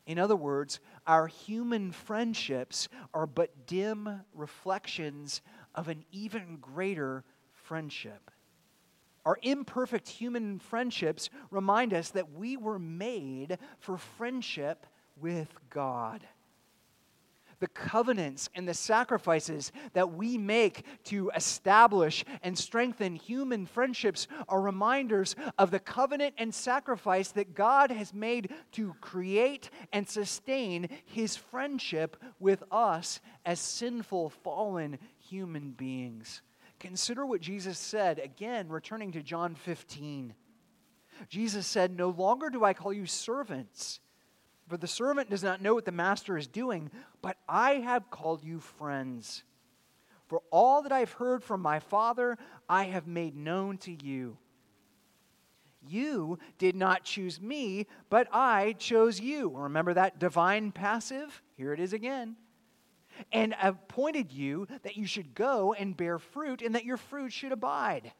In 0.06 0.18
other 0.18 0.36
words, 0.36 0.80
our 1.06 1.26
human 1.26 1.92
friendships 1.92 2.88
are 3.14 3.26
but 3.26 3.66
dim 3.66 4.20
reflections 4.34 5.40
of 5.74 5.88
an 5.88 6.04
even 6.12 6.58
greater 6.60 7.24
friendship. 7.52 8.30
Our 9.24 9.38
imperfect 9.42 10.08
human 10.08 10.58
friendships 10.58 11.30
remind 11.50 11.94
us 11.94 12.10
that 12.10 12.32
we 12.32 12.58
were 12.58 12.78
made 12.78 13.58
for 13.78 13.96
friendship 13.96 14.86
with 15.16 15.48
God 15.70 16.26
the 17.60 17.68
covenants 17.68 18.48
and 18.54 18.68
the 18.68 18.74
sacrifices 18.74 19.72
that 19.92 20.12
we 20.12 20.38
make 20.38 20.84
to 21.04 21.30
establish 21.34 22.24
and 22.42 22.56
strengthen 22.56 23.16
human 23.16 23.66
friendships 23.66 24.26
are 24.48 24.60
reminders 24.60 25.36
of 25.58 25.70
the 25.70 25.78
covenant 25.78 26.34
and 26.38 26.54
sacrifice 26.54 27.28
that 27.32 27.54
God 27.54 27.90
has 27.90 28.12
made 28.12 28.52
to 28.72 28.94
create 29.00 29.70
and 29.92 30.08
sustain 30.08 30.88
his 31.04 31.36
friendship 31.36 32.16
with 32.38 32.62
us 32.70 33.20
as 33.44 33.60
sinful, 33.60 34.30
fallen 34.30 34.98
human 35.18 35.70
beings. 35.70 36.42
Consider 36.80 37.24
what 37.24 37.40
Jesus 37.40 37.78
said, 37.78 38.18
again, 38.18 38.68
returning 38.68 39.12
to 39.12 39.22
John 39.22 39.54
15. 39.54 40.34
Jesus 41.28 41.66
said, 41.66 41.96
No 41.96 42.10
longer 42.10 42.50
do 42.50 42.64
I 42.64 42.74
call 42.74 42.92
you 42.92 43.06
servants, 43.06 44.00
for 44.68 44.76
the 44.76 44.86
servant 44.86 45.30
does 45.30 45.42
not 45.42 45.60
know 45.60 45.74
what 45.74 45.84
the 45.84 45.92
master 45.92 46.36
is 46.36 46.46
doing, 46.46 46.90
but 47.22 47.36
I 47.48 47.74
have 47.74 48.10
called 48.10 48.42
you 48.42 48.60
friends. 48.60 49.44
For 50.26 50.42
all 50.50 50.82
that 50.82 50.92
I've 50.92 51.12
heard 51.12 51.44
from 51.44 51.60
my 51.60 51.80
Father, 51.80 52.38
I 52.68 52.84
have 52.84 53.06
made 53.06 53.36
known 53.36 53.78
to 53.78 53.92
you. 53.92 54.38
You 55.86 56.38
did 56.56 56.74
not 56.76 57.04
choose 57.04 57.40
me, 57.40 57.86
but 58.08 58.26
I 58.32 58.74
chose 58.78 59.20
you. 59.20 59.50
Remember 59.54 59.92
that 59.92 60.18
divine 60.18 60.72
passive? 60.72 61.42
Here 61.56 61.74
it 61.74 61.80
is 61.80 61.92
again. 61.92 62.36
And 63.32 63.54
appointed 63.62 64.32
you 64.32 64.66
that 64.82 64.96
you 64.96 65.06
should 65.06 65.34
go 65.34 65.74
and 65.74 65.96
bear 65.96 66.18
fruit, 66.18 66.62
and 66.62 66.74
that 66.74 66.86
your 66.86 66.96
fruit 66.96 67.32
should 67.32 67.52
abide 67.52 68.12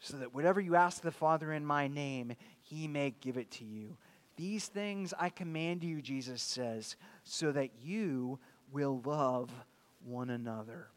so 0.00 0.16
that 0.18 0.34
whatever 0.34 0.60
you 0.60 0.74
ask 0.76 1.02
the 1.02 1.10
Father 1.10 1.52
in 1.52 1.64
my 1.64 1.88
name, 1.88 2.34
he 2.60 2.86
may 2.86 3.14
give 3.20 3.36
it 3.36 3.50
to 3.52 3.64
you. 3.64 3.96
These 4.36 4.68
things 4.68 5.14
I 5.18 5.30
command 5.30 5.82
you, 5.82 6.02
Jesus 6.02 6.42
says, 6.42 6.96
so 7.24 7.52
that 7.52 7.70
you 7.82 8.38
will 8.70 9.00
love 9.04 9.50
one 10.04 10.30
another. 10.30 10.88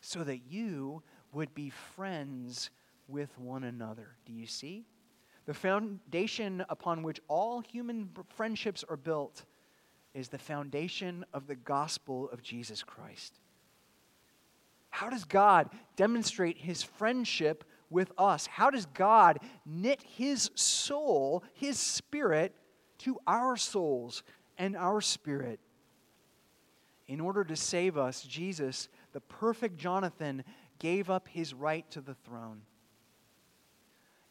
So 0.00 0.22
that 0.22 0.40
you 0.48 1.02
would 1.32 1.54
be 1.54 1.70
friends 1.70 2.70
with 3.08 3.36
one 3.38 3.64
another. 3.64 4.16
Do 4.24 4.32
you 4.32 4.46
see? 4.46 4.84
The 5.46 5.54
foundation 5.54 6.64
upon 6.68 7.02
which 7.02 7.20
all 7.28 7.60
human 7.60 8.10
friendships 8.28 8.84
are 8.88 8.96
built 8.96 9.44
is 10.14 10.28
the 10.28 10.38
foundation 10.38 11.24
of 11.34 11.46
the 11.46 11.54
gospel 11.54 12.28
of 12.32 12.42
Jesus 12.42 12.82
Christ. 12.82 13.38
How 14.90 15.10
does 15.10 15.24
God 15.24 15.68
demonstrate 15.96 16.56
his 16.56 16.82
friendship 16.82 17.64
with 17.90 18.12
us? 18.18 18.46
How 18.46 18.70
does 18.70 18.86
God 18.86 19.38
knit 19.64 20.02
his 20.02 20.50
soul, 20.54 21.44
his 21.54 21.78
spirit, 21.78 22.54
to 22.98 23.18
our 23.26 23.56
souls 23.56 24.22
and 24.58 24.76
our 24.76 25.00
spirit? 25.00 25.60
In 27.08 27.20
order 27.20 27.44
to 27.44 27.56
save 27.56 27.96
us, 27.96 28.22
Jesus, 28.22 28.88
the 29.12 29.20
perfect 29.20 29.76
Jonathan, 29.76 30.42
gave 30.78 31.08
up 31.08 31.28
his 31.28 31.54
right 31.54 31.88
to 31.90 32.00
the 32.00 32.14
throne. 32.14 32.62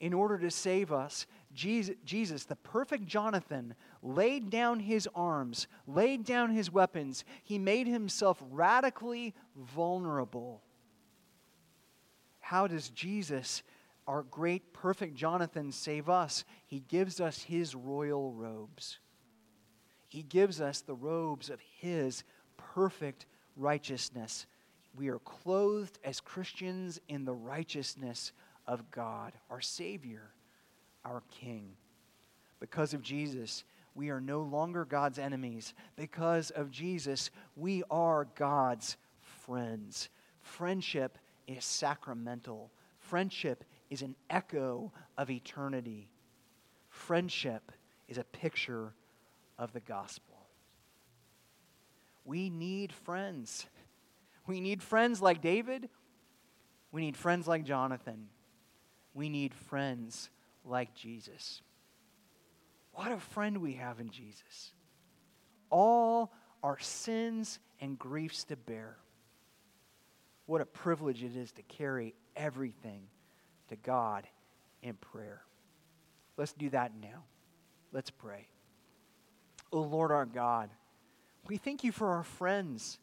In 0.02 0.14
order 0.14 0.38
to 0.38 0.52
save 0.52 0.92
us, 0.92 1.26
Jesus, 1.54 2.44
the 2.44 2.58
perfect 2.58 3.06
Jonathan, 3.06 3.76
laid 4.04 4.50
down 4.50 4.82
his 4.82 5.08
arms, 5.16 5.68
laid 5.88 6.26
down 6.26 6.52
his 6.52 6.70
weapons. 6.70 7.24
He 7.44 7.58
made 7.58 7.88
himself 7.88 8.44
radically 8.52 9.34
vulnerable. 9.56 10.62
How 12.46 12.68
does 12.68 12.90
Jesus, 12.90 13.64
our 14.08 14.22
great, 14.22 14.72
perfect 14.72 15.16
Jonathan, 15.16 15.72
save 15.72 16.10
us? 16.10 16.46
He 16.68 16.84
gives 16.88 17.20
us 17.20 17.42
his 17.42 17.74
royal 17.74 18.34
robes. 18.34 19.00
He 20.08 20.22
gives 20.22 20.62
us 20.62 20.82
the 20.82 20.94
robes 20.94 21.50
of 21.50 21.60
his 21.80 22.24
perfect 22.56 23.26
righteousness. 23.58 24.46
We 24.96 25.10
are 25.10 25.18
clothed 25.18 25.98
as 26.04 26.22
Christians 26.22 27.02
in 27.08 27.26
the 27.26 27.34
righteousness 27.34 28.32
of 28.68 28.92
God, 28.92 29.34
our 29.50 29.62
Savior 29.62 30.30
our 31.06 31.24
King. 31.32 31.70
Because 32.60 32.94
of 32.94 33.02
Jesus, 33.02 33.64
we 33.94 34.10
are 34.10 34.20
no 34.20 34.42
longer 34.42 34.84
God's 34.84 35.20
enemies. 35.20 35.74
Because 35.96 36.52
of 36.52 36.72
Jesus, 36.72 37.30
we 37.56 37.84
are 37.90 38.28
God's 38.36 38.98
friends. 39.20 40.10
Friendship 40.42 41.18
is 41.48 41.64
sacramental, 41.64 42.72
friendship 43.00 43.64
is 43.90 44.02
an 44.02 44.16
echo 44.30 44.92
of 45.18 45.30
eternity. 45.30 46.10
Friendship 46.90 47.72
is 48.08 48.18
a 48.18 48.24
picture 48.24 48.94
of 49.58 49.74
the 49.74 49.80
gospel. 49.80 50.48
We 52.24 52.50
need 52.50 52.92
friends. 52.92 53.66
We 54.48 54.62
need 54.62 54.84
friends 54.84 55.24
like 55.24 55.42
David. 55.42 55.90
We 56.92 57.02
need 57.02 57.18
friends 57.18 57.48
like 57.48 57.64
Jonathan. 57.64 58.28
We 59.16 59.28
need 59.28 59.56
friends 59.56 60.30
like 60.64 60.94
Jesus. 60.94 61.64
What 62.94 63.12
a 63.12 63.18
friend 63.18 63.58
we 63.58 63.74
have 63.74 64.00
in 64.00 64.12
Jesus. 64.12 64.74
All 65.72 66.32
our 66.62 66.78
sins 66.80 67.58
and 67.82 67.98
griefs 67.98 68.44
to 68.46 68.56
bear. 68.56 68.98
What 70.46 70.62
a 70.62 70.66
privilege 70.66 71.24
it 71.24 71.36
is 71.36 71.52
to 71.54 71.64
carry 71.64 72.14
everything 72.36 73.04
to 73.70 73.76
God 73.76 74.28
in 74.82 74.94
prayer. 74.96 75.42
Let's 76.38 76.54
do 76.54 76.70
that 76.70 76.92
now. 77.02 77.24
Let's 77.92 78.12
pray. 78.12 78.48
O 79.72 79.80
oh 79.80 79.82
Lord 79.82 80.12
our 80.12 80.26
God, 80.26 80.70
we 81.48 81.58
thank 81.58 81.84
you 81.84 81.92
for 81.92 82.10
our 82.10 82.24
friends. 82.24 83.00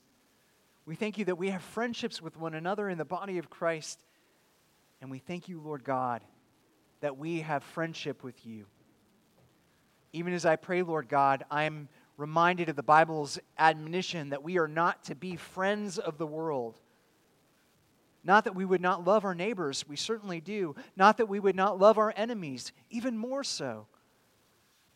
We 0.85 0.95
thank 0.95 1.19
you 1.19 1.25
that 1.27 1.37
we 1.37 1.51
have 1.51 1.63
friendships 1.63 2.21
with 2.21 2.37
one 2.37 2.55
another 2.55 2.89
in 2.89 2.99
the 2.99 3.05
body 3.05 3.39
of 3.39 3.51
Christ. 3.51 4.05
And 5.01 5.11
we 5.11 5.19
thank 5.19 5.49
you, 5.49 5.61
Lord 5.61 5.85
God, 5.85 6.23
that 7.01 7.17
we 7.17 7.41
have 7.41 7.63
friendship 7.63 8.23
with 8.23 8.47
you. 8.47 8.67
Even 10.13 10.33
as 10.33 10.45
I 10.45 10.57
pray, 10.57 10.83
Lord 10.83 11.09
God, 11.09 11.45
I'm 11.51 11.89
reminded 12.17 12.69
of 12.69 12.77
the 12.77 12.83
Bible's 12.83 13.39
admonition 13.59 14.31
that 14.31 14.43
we 14.43 14.59
are 14.59 14.69
not 14.69 15.05
to 15.05 15.15
be 15.15 15.37
friends 15.37 15.99
of 15.99 16.19
the 16.19 16.27
world. 16.27 16.79
Not 18.25 18.45
that 18.45 18.55
we 18.55 18.65
would 18.65 18.81
not 18.81 19.05
love 19.05 19.25
our 19.25 19.35
neighbors, 19.35 19.85
we 19.89 19.97
certainly 19.97 20.41
do. 20.41 20.75
Not 20.97 21.17
that 21.17 21.29
we 21.29 21.41
would 21.41 21.57
not 21.57 21.79
love 21.79 21.99
our 21.99 22.13
enemies, 22.17 22.73
even 22.91 23.19
more 23.19 23.43
so. 23.43 23.87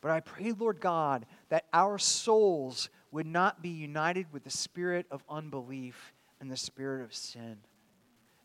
But 0.01 0.11
I 0.13 0.21
pray, 0.21 0.53
Lord 0.53 0.81
God, 0.81 1.27
that 1.49 1.65
our 1.73 1.99
souls 1.99 2.89
would 3.11 3.27
not 3.27 3.63
be 3.63 3.71
united 3.71 4.27
with 4.33 4.45
the 4.45 4.51
spirit 4.51 5.07
of 5.11 5.25
unbelief 5.29 6.13
and 6.41 6.51
the 6.51 6.57
spirit 6.57 7.03
of 7.03 7.15
sin. 7.15 7.57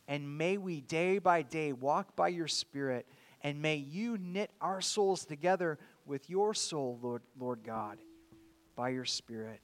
And 0.08 0.38
may 0.38 0.58
we 0.58 0.82
day 0.82 1.20
by 1.20 1.44
day 1.44 1.74
walk 1.74 2.16
by 2.16 2.30
your 2.30 2.48
spirit 2.48 3.06
and 3.44 3.62
may 3.62 3.76
you 3.76 4.18
knit 4.18 4.52
our 4.62 4.82
souls 4.82 5.26
together 5.26 5.80
with 6.06 6.30
your 6.30 6.54
soul, 6.54 7.00
Lord, 7.02 7.24
Lord 7.40 7.64
God, 7.64 7.98
by 8.76 8.90
your 8.90 9.06
Spirit. 9.06 9.60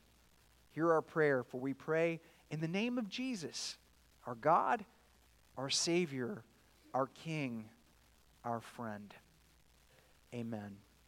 Hear 0.71 0.91
our 0.93 1.01
prayer, 1.01 1.43
for 1.43 1.59
we 1.59 1.73
pray 1.73 2.19
in 2.49 2.59
the 2.59 2.67
name 2.67 2.97
of 2.97 3.09
Jesus, 3.09 3.77
our 4.25 4.35
God, 4.35 4.85
our 5.57 5.69
Savior, 5.69 6.43
our 6.93 7.07
King, 7.07 7.65
our 8.43 8.61
friend. 8.61 9.13
Amen. 10.33 10.77